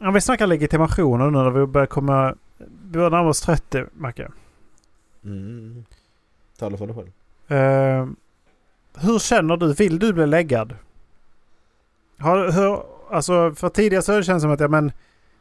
[0.00, 2.34] Om vi snackar legitimationer nu när vi börjar komma...
[2.58, 4.28] Vi börjar närma oss 30, Macke.
[5.24, 5.84] Mm.
[6.58, 7.08] Tala för dig själv.
[7.50, 8.08] Uh,
[8.94, 9.72] hur känner du?
[9.72, 10.76] Vill du bli läggad?
[12.18, 14.92] Har, hur, alltså för tidigare så har det känts som att ja, men,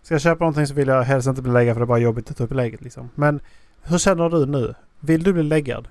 [0.01, 1.99] ska jag köpa någonting så vill jag helst inte bli läggad för det är bara
[1.99, 2.82] jobbigt att ta upp läget.
[2.82, 3.10] Liksom.
[3.16, 3.39] Men
[3.82, 4.76] hur känner du nu?
[4.99, 5.88] Vill du bli läggad?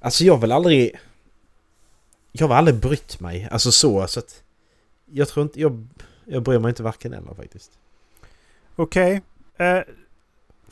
[0.00, 0.98] Alltså jag har väl aldrig...
[2.32, 3.48] Jag har aldrig brytt mig.
[3.50, 4.42] Alltså så, så att...
[5.06, 5.60] Jag tror inte...
[5.60, 5.86] Jag,
[6.24, 7.72] jag bryr mig inte varken eller faktiskt.
[8.76, 9.22] Okej.
[9.54, 9.66] Okay.
[9.66, 9.82] Eh,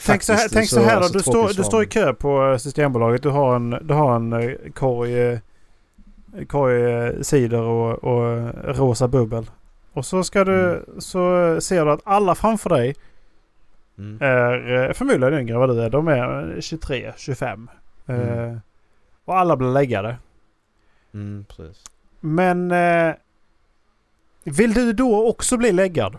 [0.07, 0.97] tänk så här, tänk så här då.
[0.97, 3.23] Alltså, du, står, du står i kö på eh, Systembolaget.
[3.23, 5.39] Du har en, du har en eh, korg, eh,
[6.47, 9.51] korg cider och, och rosa bubbel.
[9.93, 10.71] Och så ska du...
[10.71, 11.01] Mm.
[11.01, 12.95] Så ser du att alla framför dig
[13.99, 14.19] mm.
[14.21, 15.91] är förmodligen yngre vad du är.
[15.91, 17.71] De är 23, 25.
[18.07, 18.51] Mm.
[18.51, 18.59] Eh,
[19.25, 20.17] och alla blir läggade.
[21.15, 21.85] Mm, precis.
[22.21, 22.71] Men...
[22.71, 23.15] Eh,
[24.45, 26.17] vill du då också bli läggad?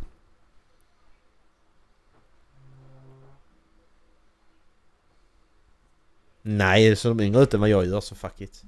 [6.42, 8.64] Nej, så de yngre ut än vad jag gör så fuck it.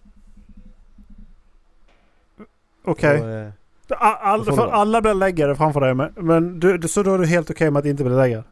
[2.83, 3.19] Okej.
[3.19, 3.31] Okay.
[3.31, 3.51] Eh,
[3.97, 7.55] all, alla blir läggade framför dig men, men du, så då är du helt okej
[7.55, 8.43] okay med att inte bli läggad?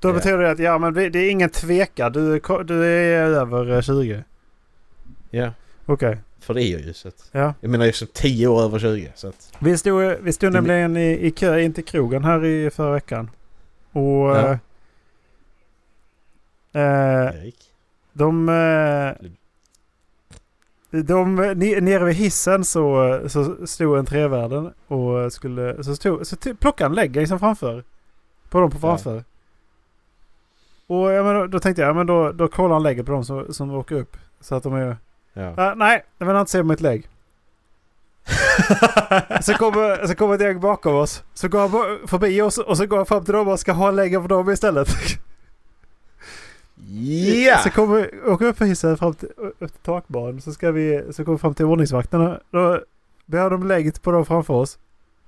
[0.00, 0.16] Då yeah.
[0.18, 2.12] betyder det att ja men det är ingen tvekan.
[2.12, 4.24] Du, du är över 20?
[5.30, 5.38] Ja.
[5.38, 5.52] Yeah.
[5.86, 6.08] Okej.
[6.08, 6.22] Okay.
[6.48, 7.54] För det är jag ju så att, ja.
[7.60, 11.26] Jag menar liksom 10 år över 20 så att, Vi stod, vi stod nämligen i,
[11.26, 13.30] i kö in till krogen här i förra veckan.
[13.92, 14.36] Och...
[14.36, 14.58] Ja.
[16.80, 17.30] Äh,
[18.12, 18.48] de...
[18.48, 19.30] Äh,
[20.90, 21.34] de,
[21.80, 25.84] nere vid hissen så, så stod en trevärden och skulle...
[25.84, 27.84] Så, stod, så plockade han lägg liksom framför.
[28.48, 29.16] På dem på framför.
[29.16, 29.22] Ja.
[30.86, 33.12] Och ja, men då, då tänkte jag, ja, men då, då kollar han lägget på
[33.12, 34.16] dem som, som åker upp.
[34.40, 34.96] Så att de är...
[35.32, 35.48] Ja.
[35.48, 37.08] Uh, nej, jag vill inte se mitt lägg.
[39.42, 41.22] så kommer, så kommer ett gäng bakom oss.
[41.34, 43.90] Så går han förbi oss och så går han fram till dem och ska ha
[43.90, 44.88] läggen för dem istället.
[46.90, 47.62] Yeah.
[47.62, 50.40] Så kommer åker upp för hissen fram till, upp till takbanan.
[50.40, 52.40] Så, ska vi, så kommer vi fram till ordningsvakterna.
[52.50, 52.80] Då
[53.26, 54.78] behöver de lägget på dem framför oss.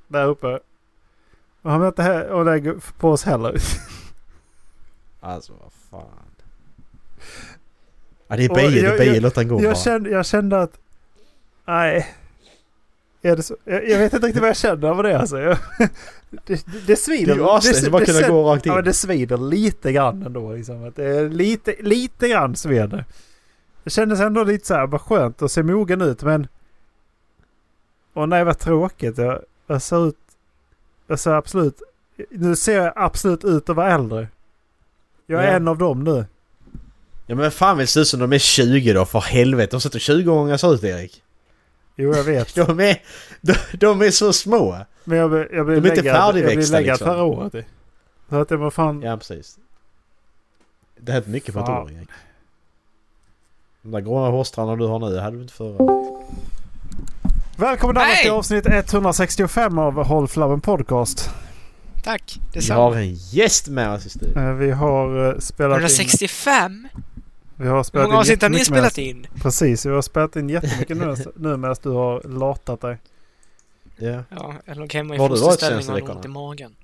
[0.08, 0.58] Där uppe.
[1.62, 3.54] Och han vill inte och lägger på oss heller.
[5.20, 6.29] alltså vad fan.
[8.30, 9.74] Ja det är Beje, det är Beje, låt han gå jag bara.
[9.74, 10.78] Kände, jag kände att...
[11.64, 12.14] Nej.
[13.22, 13.56] Är det så?
[13.64, 15.38] Jag, jag, vet inte riktigt vad jag känner över det alltså.
[15.38, 15.58] Jag,
[16.30, 17.34] det, det, det svider.
[17.34, 18.70] Det är ju det, det, bara kunna gå rakt in.
[18.70, 20.84] Ja men det svider lite grann ändå liksom.
[20.84, 23.04] Att det är lite, lite grann svider.
[23.84, 26.48] Det kändes ändå lite så här, vad skönt att se mogen ut men...
[28.12, 29.18] Och nej vad tråkigt.
[29.18, 30.18] Jag, jag ser ut...
[31.06, 31.82] Jag ser absolut...
[32.30, 34.28] Nu ser jag absolut ut att vara äldre.
[35.26, 35.56] Jag är ja.
[35.56, 36.24] en av dem nu.
[37.30, 39.70] Ja men fan vill se ut som de är 20 då för helvete?
[39.70, 41.22] De sätter 20-åringar så ut Erik.
[41.96, 42.54] Jo jag vet.
[42.66, 43.02] De är,
[43.40, 44.78] de, de är så små.
[45.04, 47.06] Men jag, jag blev de är inte färdigväxta Jag blev läggad liksom.
[47.06, 47.66] förra året.
[48.28, 49.02] Så att det var fan...
[49.02, 49.58] Ja precis.
[51.00, 52.08] Det hände mycket på ett år Erik.
[53.82, 56.02] De där gråa hårstråna du har nu hade du inte förra.
[57.56, 58.22] Välkommen hey!
[58.22, 61.30] till avsnitt 165 av Håll Flabben Podcast.
[62.04, 62.40] tack.
[62.52, 62.80] Vi Detsamma.
[62.80, 64.48] har en gäst med oss i studion.
[64.48, 65.84] Eh, Vi har eh, spelat in...
[65.84, 66.88] 165?
[67.60, 69.26] Vi har Hur spelat många avsnitt har ni spelat in?
[69.42, 72.98] Precis, vi har spelat in jättemycket nu, nu medan du har latat dig.
[73.96, 74.24] Ja.
[74.28, 76.76] Ja, jag låg hemma i fosterställning och hade ont i magen.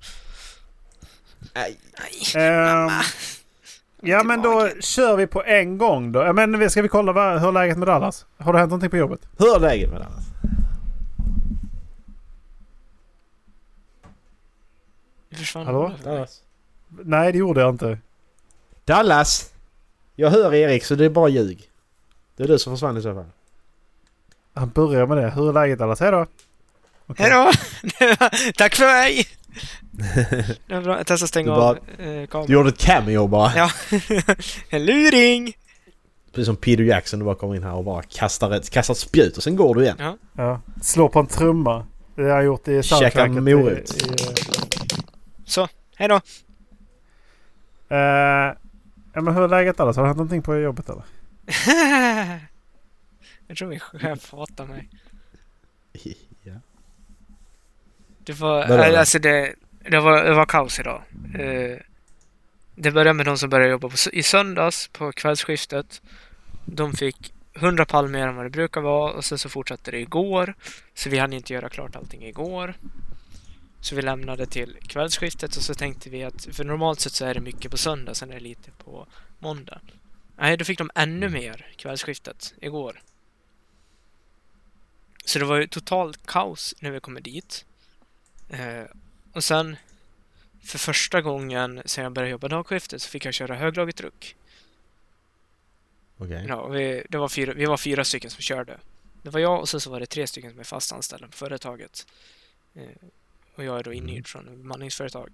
[1.55, 1.77] Nej.
[1.99, 2.43] Nej.
[2.45, 2.89] Ehm,
[4.01, 4.81] ja men då magen.
[4.81, 6.33] kör vi på en gång då.
[6.33, 8.25] Men ska vi kolla vad, hur är läget med Dallas?
[8.37, 9.19] Har det hänt någonting på jobbet?
[9.37, 10.25] Hur är läget med Dallas?
[15.31, 15.91] Försvann Hallå?
[16.03, 16.41] Dallas?
[16.87, 17.99] Nej det gjorde jag inte.
[18.85, 19.56] Dallas!
[20.19, 21.69] Jag hör Erik så det är bara ljug.
[22.37, 23.25] Det är du som försvann i så fall.
[24.53, 25.29] Han börjar med det.
[25.29, 25.99] Hur är läget Dallas?
[25.99, 26.25] Hej då!
[27.07, 27.25] Okej.
[27.29, 27.51] Hej då!
[28.57, 29.25] Tack för mig!
[30.67, 30.97] Det var bra.
[30.97, 31.81] Jag testar stänga Du bara- av eh,
[32.21, 32.51] Du kameran.
[32.51, 33.51] gjorde ett cameo bara.
[33.55, 33.69] Ja.
[34.69, 35.53] en luring!
[36.31, 38.97] Precis som Peter Jackson, du bara kommer in här och bara kastar ett, kastar ett
[38.97, 40.17] spjut och sen går du igen.
[40.35, 40.61] Ja.
[40.81, 41.85] Slå på en trumma.
[42.15, 43.43] Det har jag gjort i Käka soundtracket.
[43.43, 43.77] morot.
[44.03, 44.15] I, i,
[45.45, 46.21] Så, hej då!
[49.17, 49.95] Ja, men hur är läget Dallas?
[49.95, 51.03] Har det hänt någonting på jobbet eller?
[53.47, 54.89] jag tror min chef hatar mig.
[56.43, 56.53] Ja.
[58.19, 59.55] Det var, äh, alltså det,
[59.89, 61.01] det, var, det var kaos idag.
[61.39, 61.77] Eh,
[62.75, 66.01] det började med de som började jobba på, i söndags på kvällsskiftet.
[66.65, 69.99] De fick 100 pall mer än vad det brukar vara och sen så fortsatte det
[69.99, 70.53] igår.
[70.93, 72.73] Så vi hann inte göra klart allting igår.
[73.81, 77.33] Så vi lämnade till kvällsskiftet och så tänkte vi att, för normalt sett så är
[77.33, 79.07] det mycket på söndag, sen är det lite på
[79.39, 79.81] måndag.
[80.37, 83.01] Nej, då fick de ännu mer kvällsskiftet igår.
[85.25, 87.65] Så det var ju totalt kaos när vi kommer dit.
[88.49, 88.83] Eh,
[89.33, 89.77] och sen
[90.63, 94.35] för första gången sedan jag började jobba dagskiftet så fick jag köra höglaget truck.
[96.17, 96.45] Okej.
[96.47, 98.79] Ja, vi, det var fyra, vi var fyra stycken som körde.
[99.21, 101.33] Det var jag och sen så var det tre stycken som är fast anställda på
[101.33, 102.07] företaget.
[102.73, 102.83] Eh,
[103.57, 105.29] och jag är då inhyrd från ett bemanningsföretag.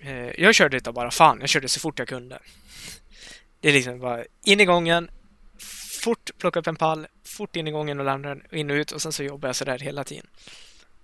[0.00, 2.38] Eh, jag körde utav bara fan, jag körde så fort jag kunde.
[3.60, 5.10] Det är liksom bara in i gången,
[6.02, 8.92] fort plocka upp en pall, fort in i gången och lämna den, in och ut
[8.92, 10.26] och sen så jobbar jag sådär hela tiden.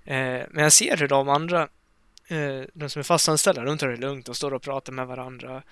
[0.04, 1.68] Eh, men jag ser hur de andra,
[2.28, 5.62] eh, de som är fastanställda, de tar det lugnt och står och pratar med varandra,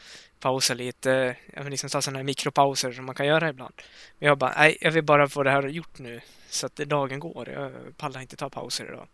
[0.40, 3.74] pausar lite, jag vill liksom ta sådana här mikropauser som man kan göra ibland.
[4.18, 7.20] Men jag bara, nej, jag vill bara få det här gjort nu så att dagen
[7.20, 7.48] går.
[7.48, 9.08] Jag pallar inte ta pauser idag.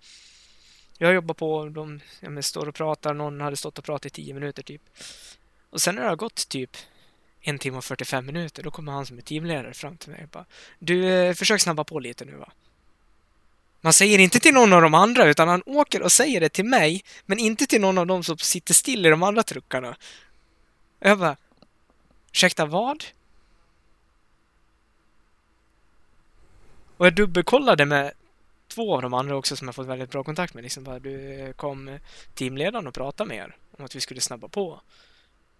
[0.98, 4.34] Jag jobbar på, de ja, står och pratar, någon hade stått och pratat i 10
[4.34, 4.82] minuter typ.
[5.70, 6.76] Och sen när det har gått typ
[7.40, 10.28] en timme och 45 minuter, då kommer han som är teamledare fram till mig och
[10.28, 10.44] bara
[10.78, 12.52] Du, eh, försök snabba på lite nu va.
[13.80, 16.64] Man säger inte till någon av de andra utan han åker och säger det till
[16.64, 19.96] mig men inte till någon av dem som sitter still i de andra truckarna.
[20.98, 21.36] Jag bara
[22.32, 23.04] Ursäkta vad?
[26.96, 28.12] Och jag dubbelkollade med
[28.78, 30.62] två av de andra också som jag fått väldigt bra kontakt med.
[30.62, 31.98] Liksom bara, du kom
[32.34, 34.80] teamledaren och pratade med er om att vi skulle snabba på.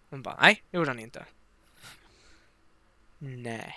[0.09, 1.25] Hon bara, nej, det gjorde han inte.
[3.17, 3.75] Nej.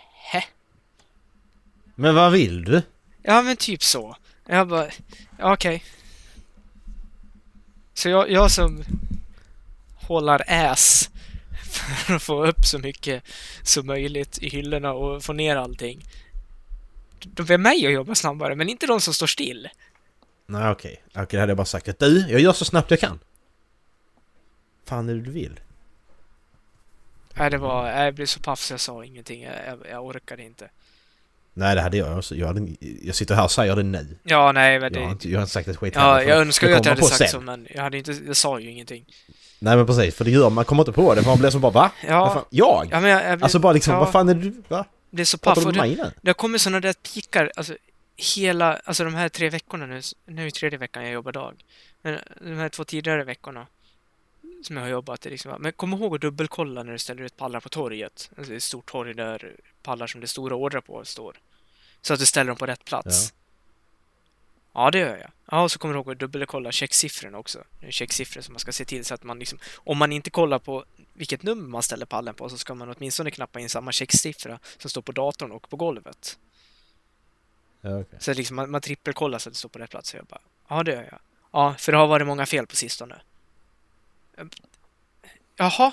[1.95, 2.83] Men vad vill du?
[3.23, 4.17] Ja, men typ så.
[4.47, 4.91] Jag bara,
[5.39, 5.85] ja, okej.
[7.95, 8.85] Så jag, jag som
[9.95, 11.11] håller ass
[12.07, 13.25] för att få upp så mycket
[13.63, 16.05] som möjligt i hyllorna och få ner allting.
[17.25, 19.69] De ber mig att jobba snabbare, men inte de som står still.
[20.47, 21.03] Nej okej.
[21.09, 23.19] Okej, det hade jag bara sagt att du, jag gör så snabbt jag kan.
[24.87, 25.61] Fan är det du vill?
[27.35, 29.43] Nej, det var, jag blev så paff så jag sa ingenting.
[29.43, 30.69] Jag, jag, orkade inte.
[31.55, 32.35] Nej det hade jag också.
[32.35, 32.69] Jag, hade,
[33.03, 34.17] jag sitter här och säger det nu.
[34.23, 35.13] Ja, nej, men Jag har det...
[35.13, 37.07] inte, jag har inte sagt ett skit Ja, jag önskar ju det att jag hade
[37.07, 37.29] sagt sen.
[37.29, 38.13] så, men jag hade inte...
[38.27, 39.05] Jag sa ju ingenting.
[39.59, 41.23] Nej men precis, för det gör man kommer inte på det.
[41.27, 41.91] Man blir som bara va?
[42.03, 42.45] Vad Ja, fan?
[42.51, 42.89] Jag?
[42.91, 44.63] ja men jag, jag Alltså bara liksom, ja, vad fan är det du...
[44.69, 44.85] Va?
[45.13, 45.67] Blev så paff.
[45.67, 47.77] Och det, det har kommit sådana där pikar, alltså
[48.17, 51.65] hela, alltså de här tre veckorna nu, nu är tredje veckan jag jobbar dag.
[52.03, 53.67] Men de här två tidigare veckorna
[54.63, 57.23] som jag har jobbat, det är liksom, men kom ihåg att dubbelkolla när du ställer
[57.23, 58.31] ut pallar på torget.
[58.37, 61.41] Alltså det är ett stort torg där pallar som det är stora ordrar på står.
[62.03, 63.33] Så att du ställer dem på rätt plats.
[64.73, 65.31] Ja, det gör jag.
[65.53, 67.65] Ja, och så kommer du ihåg att dubbelkolla checksiffrorna också.
[67.81, 70.31] Det är checksiffror som man ska se till så att man liksom, om man inte
[70.31, 73.93] kollar på vilket nummer man ställer pallen på så ska man åtminstone knappa in samma
[73.93, 76.39] checksiffra som står på datorn och på golvet.
[77.81, 78.19] Ja, okej.
[78.21, 80.11] Så liksom man, man trippelkollar så att det står på rätt plats.
[80.11, 81.19] Så jag bara, ja det gör jag.
[81.53, 83.21] Ja, för det har varit många fel på sistone.
[85.57, 85.93] Jaha,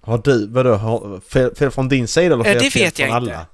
[0.00, 3.08] Har du, vadå, har, fel, fel från din sida eller fel, det fel vet jag
[3.08, 3.46] från inte.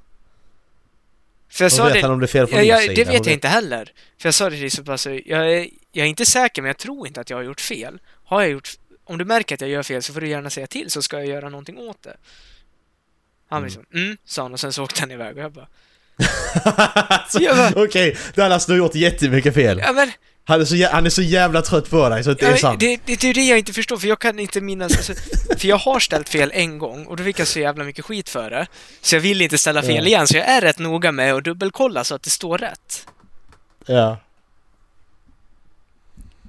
[1.56, 2.00] För jag sa vet det...
[2.00, 2.94] han om det är fel från jag, sida?
[2.94, 3.92] det vet jag inte heller.
[4.18, 7.06] För jag sa det till alltså, jag, är, jag är inte säker men jag tror
[7.06, 7.98] inte att jag har gjort fel.
[8.24, 8.68] Har jag gjort...
[9.04, 11.16] Om du märker att jag gör fel så får du gärna säga till så ska
[11.16, 12.16] jag göra någonting åt det.
[13.48, 13.64] Han Mm.
[13.66, 15.68] liksom, mm, sa han och sen så åkte han iväg och jag bara,
[17.08, 19.78] Alltså, men- Okej, Dallas du har gjort jättemycket fel.
[19.84, 20.10] ja men
[20.48, 22.80] Han är, så, jä- han är så jävla trött på dig så det är sant.
[22.80, 24.96] det, det, det är det jag inte förstår, för jag kan inte minnas...
[24.96, 25.12] Alltså,
[25.58, 28.28] för jag har ställt fel en gång och då fick jag så jävla mycket skit
[28.28, 28.66] för det.
[29.00, 30.02] Så jag vill inte ställa fel Ja.
[30.02, 33.06] igen, så jag är rätt noga med att dubbelkolla så att det står rätt.
[33.86, 34.16] Ja.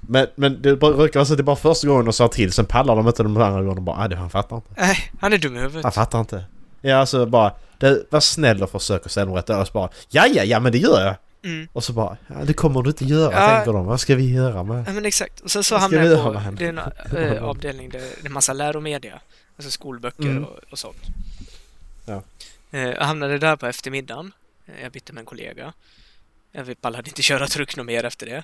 [0.09, 2.51] Men, men det brukar vara så att det är bara första gången de sa till,
[2.51, 4.69] sen pallar de inte de andra gångerna bara det, han fattar inte.
[4.77, 5.83] Nej, han är dum i huvudet.
[5.83, 6.43] Han fattar inte.
[6.81, 10.25] Ja alltså bara, det, var snäll och försök att ställa rätt och så bara ja
[10.27, 11.15] ja ja men det gör jag.
[11.43, 11.67] Mm.
[11.73, 13.55] Och så bara ja det kommer du inte göra Ja.
[13.55, 13.85] tänker de.
[13.85, 14.83] Vad ska vi göra med?
[14.87, 15.39] Ja men exakt.
[15.39, 16.33] Och sen så hamnar jag på...
[16.33, 16.53] med?
[16.53, 19.19] Det är en äh, avdelning där det är massa läromedia.
[19.57, 20.43] Alltså skolböcker Mm.
[20.45, 21.01] och, och sånt.
[22.05, 22.23] Ja.
[22.71, 24.31] Eh, Jag hamnade där på eftermiddagen.
[24.65, 25.73] Eh, Jag bytte med en kollega.
[26.51, 28.43] Jag pallade inte köra truck något mer efter det.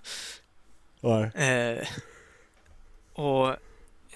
[1.02, 1.48] Nej.
[1.50, 1.88] Eh,
[3.14, 3.56] och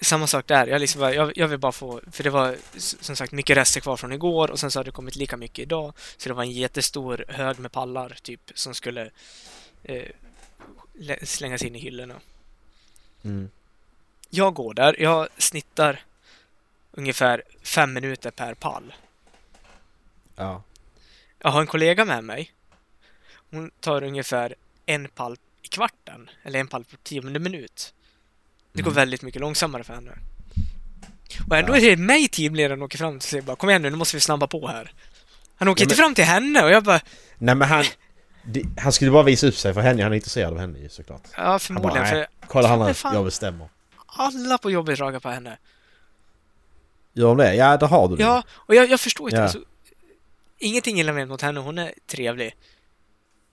[0.00, 0.66] samma sak där.
[0.66, 2.00] Jag, liksom bara, jag, jag vill bara få...
[2.12, 4.90] För det var som sagt mycket rester kvar från igår och sen så har det
[4.90, 5.92] kommit lika mycket idag.
[6.16, 9.10] Så det var en jättestor hög med pallar typ som skulle
[9.82, 10.04] eh,
[10.94, 12.20] lä- slängas in i hyllorna.
[13.24, 13.50] Mm.
[14.30, 15.00] Jag går där.
[15.02, 16.04] Jag snittar
[16.92, 18.94] ungefär fem minuter per pall.
[20.36, 20.62] Ja.
[21.38, 22.52] Jag har en kollega med mig.
[23.50, 24.54] Hon tar ungefär
[24.86, 26.30] en pall i kvarten.
[26.42, 27.94] Eller en pall på tionde minut.
[28.78, 28.96] Det går Mm.
[29.00, 30.10] väldigt mycket långsammare för henne.
[31.50, 31.80] Och ändå Ja.
[31.80, 34.16] är det mig teamledaren åker fram till och säger bara Kom igen nu, nu måste
[34.16, 34.92] vi snabba på här.
[35.56, 37.00] Han åker Ja, inte men- fram till henne och jag bara
[37.38, 37.84] Nej men han...
[38.44, 40.88] Det, han skulle bara visa upp sig för henne, han är intresserad av henne ju
[40.88, 41.22] såklart.
[41.36, 41.94] Ja, Han förmodligen.
[42.02, 43.14] bara, för kolla han fan.
[43.14, 43.68] jag bestämmer.
[44.06, 45.58] alla på jobbet ragar på henne.
[47.12, 47.54] Gör de det?
[47.54, 48.22] Ja, där har du det.
[48.22, 49.36] Ja, och jag, jag förstår inte.
[49.36, 49.42] Ja.
[49.42, 49.58] Alltså,
[50.58, 51.60] ingenting illa med mot henne.
[51.60, 52.54] Hon är trevlig.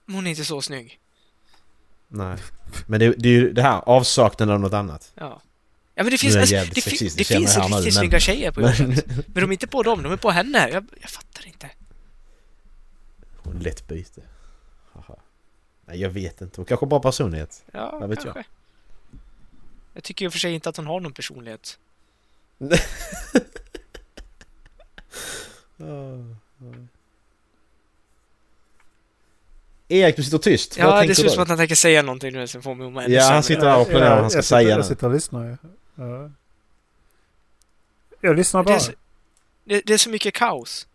[0.04, 0.98] Men hon är inte så snygg.
[2.08, 2.38] Nej.
[2.86, 5.12] Men det, det är ju det här, avsaknaden av något annat.
[5.14, 5.42] Ja.
[5.94, 7.92] Ja men det finns, Nu jag alltså, det, fi- det finns jag nu, riktigt men-
[7.92, 9.06] snygga tjejer på jobbet.
[9.06, 10.68] Men de är inte på dem, de är på henne.
[10.68, 11.70] Jag, jag fattar inte.
[13.36, 14.20] Hon lätt byte.
[14.92, 15.16] Haha.
[15.86, 16.56] Nej, jag vet inte.
[16.60, 17.64] Hon kanske bara personlighet.
[17.72, 18.44] Ja, Vad vet kanske.
[19.94, 21.78] Jag tycker i och för sig inte att hon har någon personlighet.
[29.88, 30.78] Erik, du sitter tyst.
[30.78, 33.12] Vad Ja, det ser ut som att han tänker säga någonting nu som får mig
[33.12, 35.12] Ja, han sitter där och planerar vad han ska jag sitter, säga Jag sitter och
[35.12, 35.56] lyssnar ju.
[35.94, 36.30] Ja.
[38.20, 38.80] Jag lyssnar Det är, bara.
[38.80, 38.92] så,
[39.64, 40.86] det, det är så mycket kaos.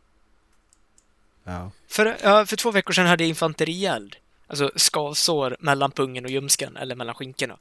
[1.43, 1.71] Ja.
[1.87, 4.15] För, för två veckor sedan hade jag infanterield.
[4.47, 7.57] Alltså skavsår mellan pungen och ljumsken, eller mellan skinkorna.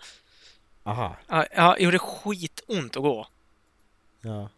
[0.83, 1.17] Aha.
[1.29, 3.27] Ja, ja, det gjorde skitont att gå.
[4.21, 4.49] Ja.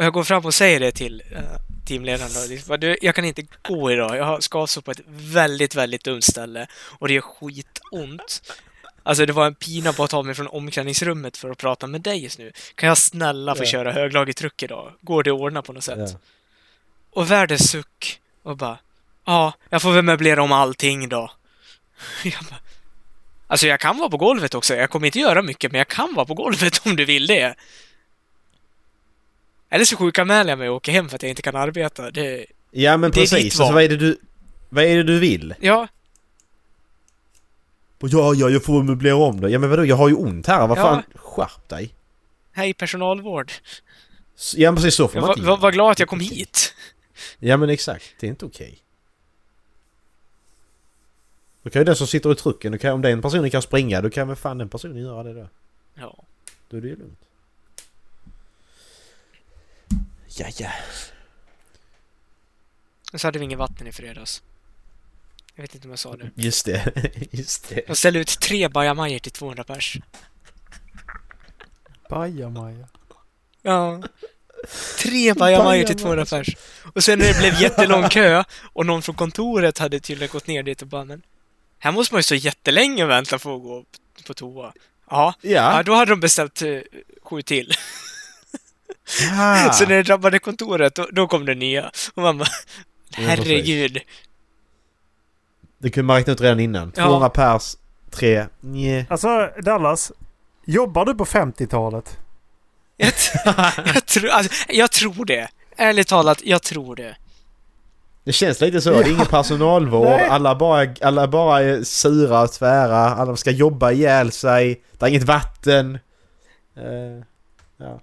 [0.00, 1.38] Och jag går fram och säger det till uh,
[1.86, 2.40] teamledaren då.
[2.48, 4.16] liksom, Du, jag kan inte gå idag.
[4.16, 6.66] Jag har skavsår på ett väldigt, väldigt dumt ställe.
[6.98, 8.52] Och det gör skitont.
[9.02, 12.00] Alltså det var en pina på att ta mig från omklädningsrummet för att prata med
[12.00, 12.52] dig just nu.
[12.74, 13.66] Kan jag snälla få Ja.
[13.66, 14.92] köra höglaget truck idag?
[15.00, 15.98] Går det att ordna på något sätt?
[16.12, 16.18] Ja.
[17.10, 18.20] Och världens suck.
[18.42, 18.78] Och bara,
[19.24, 21.30] ja, jag får väl möblera om allting då.
[22.24, 22.60] Jag bara,
[23.46, 24.74] alltså jag kan vara på golvet också.
[24.74, 27.54] Jag kommer inte göra mycket, men jag kan vara på golvet om du vill det.
[29.70, 32.10] Eller så sjukanmäler jag mig och åker hem för att jag inte kan arbeta.
[32.10, 33.58] Det, Ja men Det är ditt precis.
[33.58, 33.64] val.
[33.66, 34.18] Alltså, vad är det du...
[34.68, 35.54] Vad är det du vill?
[35.60, 35.88] ja,
[38.02, 39.50] Ja, ja, jag får möblera om det.
[39.50, 40.66] Ja men vadå, jag har ju ont här.
[40.66, 40.82] Vad Ja.
[40.82, 41.02] fan?
[41.14, 41.94] Skärp dig.
[42.52, 43.52] hej personalvård.
[44.56, 46.74] Ja men precis så får man inte var glad att jag kom hit.
[47.38, 48.04] Ja men exakt.
[48.20, 48.78] Det är inte okej.
[51.62, 54.00] Då kan ju den som sitter i trucken, då kan, om den personen kan springa,
[54.00, 55.48] då kan väl fan den personen göra det då.
[55.94, 56.16] Ja.
[56.68, 57.20] Då är det ju lugnt.
[60.36, 60.70] Ja, ja.
[63.12, 64.42] Och så hade vi inget vatten i fredags.
[65.54, 66.30] Jag vet inte om jag sa det.
[66.34, 66.92] Just det.
[67.30, 67.82] Just det.
[67.88, 69.96] Jag ställde ut tre bajamajor till 200 pers.
[72.08, 72.88] Bajamaja.
[73.62, 74.02] Ja.
[74.98, 76.56] Tre bajamajor till 200 pers.
[76.94, 80.62] Och sen när det blev jättelång kö och någon från kontoret hade tydligen gått ner
[80.62, 81.22] dit och bara men
[81.78, 83.84] här måste man ju stå jättelänge och vänta för att gå
[84.26, 84.72] på toa.
[85.10, 85.82] Ja, ja Ja.
[85.82, 86.78] då hade de beställt eh,
[87.22, 87.72] sju till.
[89.30, 89.72] Ja.
[89.72, 91.90] Så när det drabbade kontoret, då, då kom det nya.
[92.14, 92.48] Och man bara,
[93.12, 93.98] herregud.
[95.78, 96.92] Det kunde man räkna ut redan innan.
[96.96, 97.04] Ja.
[97.04, 97.76] 200 pers,
[98.10, 99.06] tre, nje.
[99.10, 100.12] Alltså Dallas.
[100.64, 102.18] Jobbar du på 50-talet?
[102.96, 103.12] Jag,
[103.94, 105.48] jag, tror, alltså, jag tror det.
[105.76, 107.16] Ärligt talat, jag tror det.
[108.24, 108.90] Det känns lite så.
[108.90, 110.06] Det är ingen personalvård.
[110.06, 110.28] Nej.
[110.28, 112.96] Alla bara, alla bara är sura och tvära.
[112.96, 114.82] Alla ska jobba ihjäl sig.
[114.92, 115.98] Det är inget vatten.
[116.76, 117.24] Eh,
[117.76, 118.00] ja.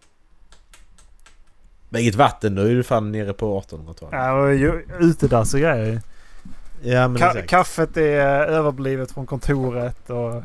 [1.90, 4.14] Men inget vatten, då är du fan nere på 1800-talet.
[4.14, 6.02] Ja, och utedass och grejer.
[6.82, 7.50] Ja, men Ka- exakt.
[7.50, 10.44] kaffet är överblivet från kontoret och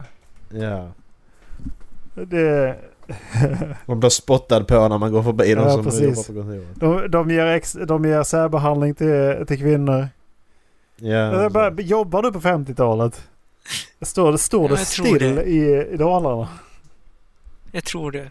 [0.50, 0.88] Ja.
[2.14, 2.76] det...
[3.86, 6.02] Man blir spottad på när man går förbi de Ja, som precis.
[6.02, 6.66] jobbar på kontoret.
[6.74, 10.08] De, de, ger ex, de ger särbehandling till, till kvinnor.
[10.96, 11.42] Ja.
[11.42, 13.22] Jag bara, jobbar du på 50-talet?
[14.02, 15.42] Står det, står det Ja, tror still det.
[15.44, 16.48] i, i Dalarna?
[17.72, 18.28] Jag tror det.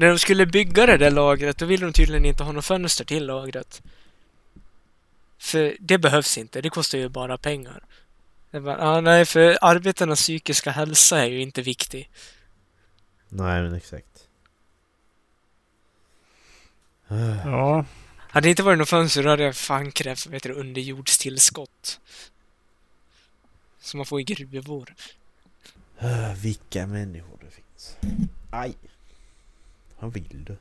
[0.00, 3.04] När de skulle bygga det där lagret, då ville de tydligen inte ha något fönster
[3.04, 3.82] till lagret.
[5.38, 7.84] För det behövs inte, det kostar ju bara pengar.
[8.50, 12.10] Det bara, ah, nej, för arbetarnas psykiska hälsa är ju inte viktig.
[13.28, 14.28] Nej men exakt.
[17.44, 17.84] Ja.
[18.16, 22.00] Hade det inte varit något fönster, då hade jag fan krävt, vet du, underjordstillskott.
[23.80, 24.94] Som man får i gruvor.
[26.42, 27.96] Vilka människor det finns.
[28.50, 28.74] Aj.
[30.00, 30.56] Vad vill du?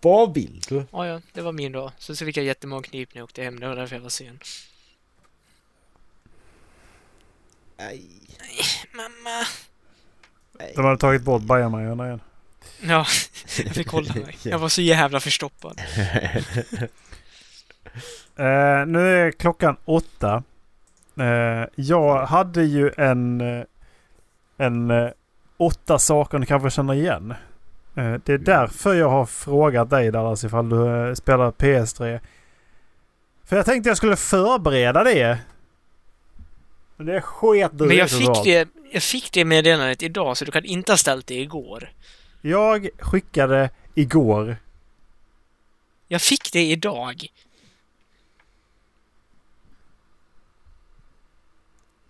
[0.00, 0.86] Vad vill du?
[0.92, 1.92] Ja, ja, det var min dag.
[1.98, 4.38] Så, så fick jag jättemagknip när jag åkte hem, det var därför jag var sen.
[7.76, 8.02] Aj.
[8.94, 9.46] Mamma!
[10.74, 12.20] De hade tagit bort bajamajorna igen.
[12.82, 13.06] Ja,
[13.64, 14.36] jag fick hålla mig.
[14.42, 15.80] Jag var så jävla förstoppad.
[18.36, 20.42] Eh, nu är klockan åtta.
[21.18, 23.40] Eh, jag hade ju en...
[23.40, 23.64] eh,
[24.56, 24.90] En
[25.66, 27.34] åtta saker ni kanske känner igen.
[27.96, 32.20] Eh, det är därför jag har frågat dig Dallas ifall du eh, spelar PS3.
[33.44, 35.38] För jag tänkte jag skulle förbereda det.
[36.96, 40.50] Men det sket du Men jag fick, det, jag fick det meddelandet idag, så du
[40.50, 41.92] kan inte ha ställt det igår.
[42.40, 44.56] Jag skickade igår.
[46.08, 47.26] Jag fick det idag.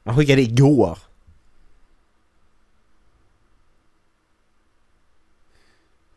[0.04, 0.98] Han skickade igår.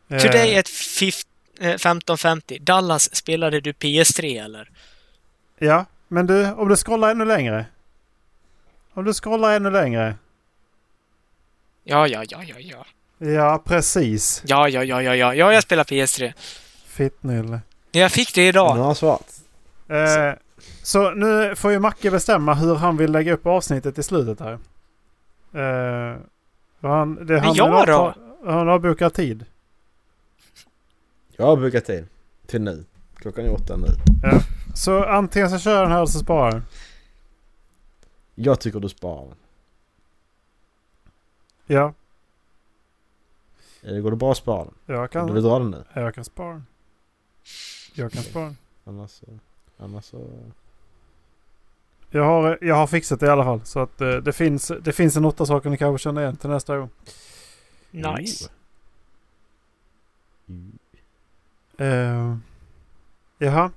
[0.08, 1.26] Today at fif-
[1.60, 2.58] eh, 15.50.
[2.60, 4.70] Dallas, spelade du PS3 eller?
[5.58, 7.66] Ja, men du om du scrollar ännu längre.
[8.94, 10.14] Om du scrollar ännu längre.
[11.84, 12.86] Ja, ja, ja, ja, ja.
[13.18, 14.42] Ja, precis.
[14.46, 15.34] Ja, ja, ja, ja, ja.
[15.34, 16.32] Ja, jag spelar PS3.
[16.86, 17.60] Fittnylle.
[17.92, 18.68] Jag fick det idag.
[18.68, 19.40] har han svarat.
[19.88, 20.32] Eh,
[20.82, 24.52] så nu får ju Macke bestämma hur han vill lägga upp avsnittet i slutet här.
[25.54, 26.16] Eh,
[26.82, 27.92] han, det, han, jag då?
[27.92, 28.14] ha-
[28.46, 29.44] Han har bokat tid.
[31.36, 32.06] Jag har bokat tid.
[32.46, 32.84] Till nu.
[33.16, 33.86] Klockan är åtta nu.
[34.74, 36.62] Så antingen så kör den här eller så sparar den.
[38.34, 39.36] Jag tycker du sparar den.
[41.66, 41.94] Ja,
[43.82, 44.74] Eller går det bra att spara den?
[44.86, 45.84] jag Du vill kan, dra den nu?
[45.94, 46.66] jag kan spara den.
[47.94, 48.56] Jag kan spara den.
[48.84, 49.26] Annars så...
[49.78, 50.28] Annars så...
[52.10, 53.60] Jag har, jag har fixat det i alla fall.
[53.64, 56.50] Så att eh, det, finns, det finns en åtta saker ni kanske känner igen till
[56.50, 56.90] nästa gång.
[57.90, 58.50] Nice.
[60.48, 60.78] Mm.
[61.80, 62.36] Uh,
[63.38, 63.70] jaha.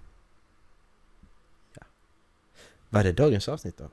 [2.90, 3.84] Vad är det dagens avsnitt då?
[3.84, 3.92] Och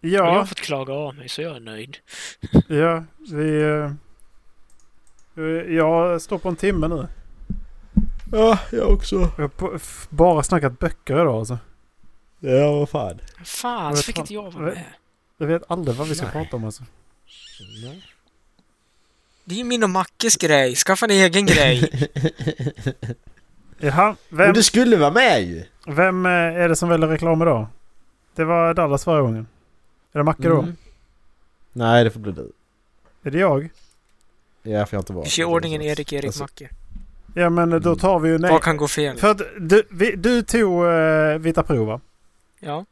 [0.00, 1.96] jag har Ja, fått klaga av mig, så jag är nöjd.
[2.68, 3.62] ja, vi...
[3.62, 3.92] eh,
[5.74, 7.08] jag står på en timme nu.
[8.32, 9.16] Ja, jag också.
[9.38, 9.80] Jag har
[10.14, 11.58] bara snackat böcker idag alltså.
[12.40, 13.20] Ja, vad fan.
[13.44, 14.84] Fan, Vad så fick inte jag vara med.
[15.36, 16.32] Jag vet aldrig vad vi ska Nej.
[16.32, 16.84] prata om alltså.
[19.48, 20.74] Det är ju min och Mackes grej.
[20.74, 21.90] Skaffa en egen grej.
[23.78, 25.64] Jaha, Men vem, du skulle vara med ju!
[25.86, 27.66] vem eh, är det som väljer reklam idag?
[28.34, 29.46] Det var Dallas förra gången.
[30.12, 30.58] Är det Macke då?
[30.58, 30.76] Mm.
[31.72, 32.52] Nej, det får bli du.
[33.22, 33.68] Är det jag?
[34.62, 35.12] Ja, för jag inte.
[35.12, 36.68] Vi kör ordningen Erik, Erik, Alltså- Macke.
[37.34, 38.50] Ja men eh, då tar vi ju nej.
[38.50, 39.16] Vad kan gå fel?
[39.16, 42.00] För att du, vi, du tog uh, vita prov va?
[42.60, 42.84] Ja.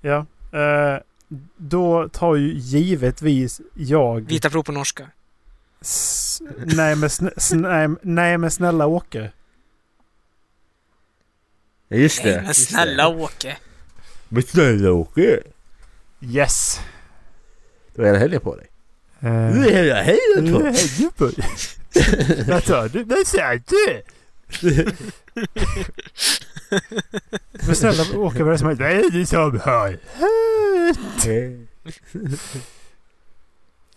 [0.00, 0.26] Ja.
[0.58, 0.98] Eh,
[1.56, 4.20] då tar ju givetvis jag...
[4.20, 5.06] Vita prov på norska.
[5.84, 7.10] S- nej, men
[7.52, 9.30] nej, nej men snälla Åke.
[11.88, 13.56] Ja, just Nej, men snälla Åke.
[14.28, 15.40] Men snälla Åke!
[16.20, 16.80] Yes.
[17.94, 18.66] Du har hela helgen på dig.
[19.24, 20.52] Uh, Du har hela helgen
[21.16, 21.44] på dig!
[22.48, 23.04] Vad sa du?
[23.04, 24.02] Vad sa du?
[27.66, 28.84] Men snälla Åke, vad är det som händer?
[28.84, 29.98] Vad är det som har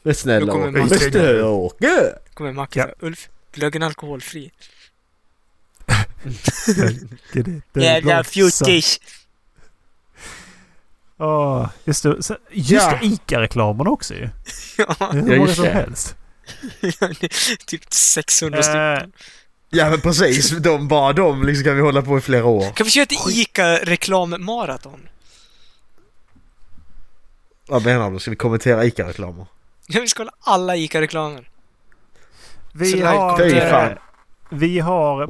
[0.08, 0.60] Men snälla Åke!
[0.64, 2.14] man- Men snälla Åke!
[2.34, 2.88] Kommer Macke Ja.
[3.00, 4.52] Ulf, glöggen alkoholfri.
[7.74, 9.00] Jävla fjuttis!
[11.18, 12.10] Åh, just det.
[12.52, 13.00] Just Ja.
[13.02, 14.30] det, ICA-reklamen också ju.
[14.78, 16.16] Ja, hur många som helst.
[17.66, 19.12] typ 600 Eh, stycken.
[19.70, 22.72] Ja men precis, de, bara de liksom kan vi hålla på i flera år.
[22.72, 25.08] Kan vi köra ett ICA-reklammaraton?
[27.68, 28.20] Vad menar du?
[28.20, 29.46] Ska vi kommentera ICA-reklamer?
[29.88, 31.50] Ja, vi ska hålla alla ICA-reklamer.
[32.74, 33.32] Vi har,
[33.90, 33.98] eh,
[34.50, 35.28] vi har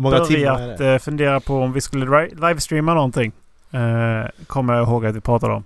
[0.48, 3.32] börjat eh, fundera på om vi skulle livestreama någonting.
[3.72, 5.64] Eh, kommer jag ihåg att vi pratade om.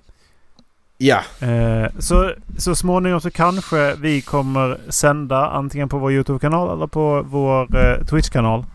[0.98, 1.22] Ja.
[1.40, 7.22] Eh, så, så småningom så kanske vi kommer sända antingen på vår YouTube-kanal eller på
[7.22, 8.66] vår eh, Twitch-kanal.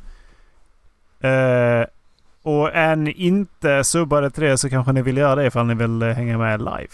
[1.20, 1.86] Eh,
[2.42, 5.74] Och är ni inte subbade till det så kanske ni vill göra det ifall ni
[5.74, 6.88] vill eh, hänga med live.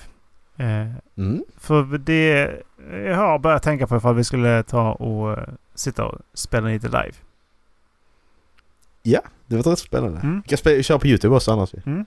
[0.56, 1.44] Eh, Mm.
[1.60, 2.50] för det
[2.90, 6.86] jag har börjat tänka på ifall vi skulle ta och eh, sitta och spela lite
[6.86, 7.14] live.
[9.52, 10.20] Det var rätt spännande.
[10.20, 10.40] Mm.
[10.44, 11.74] Vi kan spela, köra på YouTube också annars.
[11.86, 12.06] Mm.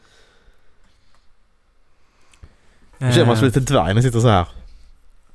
[2.97, 4.47] Då känner man sig Eh, lite dvärg när man sitter så här.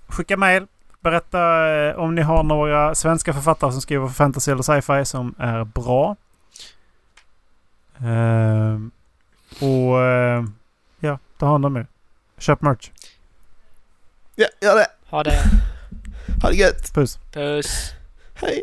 [0.09, 0.67] Skicka mail.
[1.01, 5.35] Berätta eh, om ni har några svenska författare som skriver för fantasy eller sci-fi som
[5.39, 6.17] är bra.
[7.99, 8.91] Ehm,
[9.61, 10.45] och eh,
[11.01, 11.87] ja, ta hand om er.
[12.39, 12.91] Köp merch.
[14.35, 14.87] Ja, gör det!
[15.11, 15.39] Ha det.
[16.43, 16.93] Ha det gött!
[16.95, 17.19] Puss.
[17.33, 17.95] Puss.
[18.35, 18.63] Hej!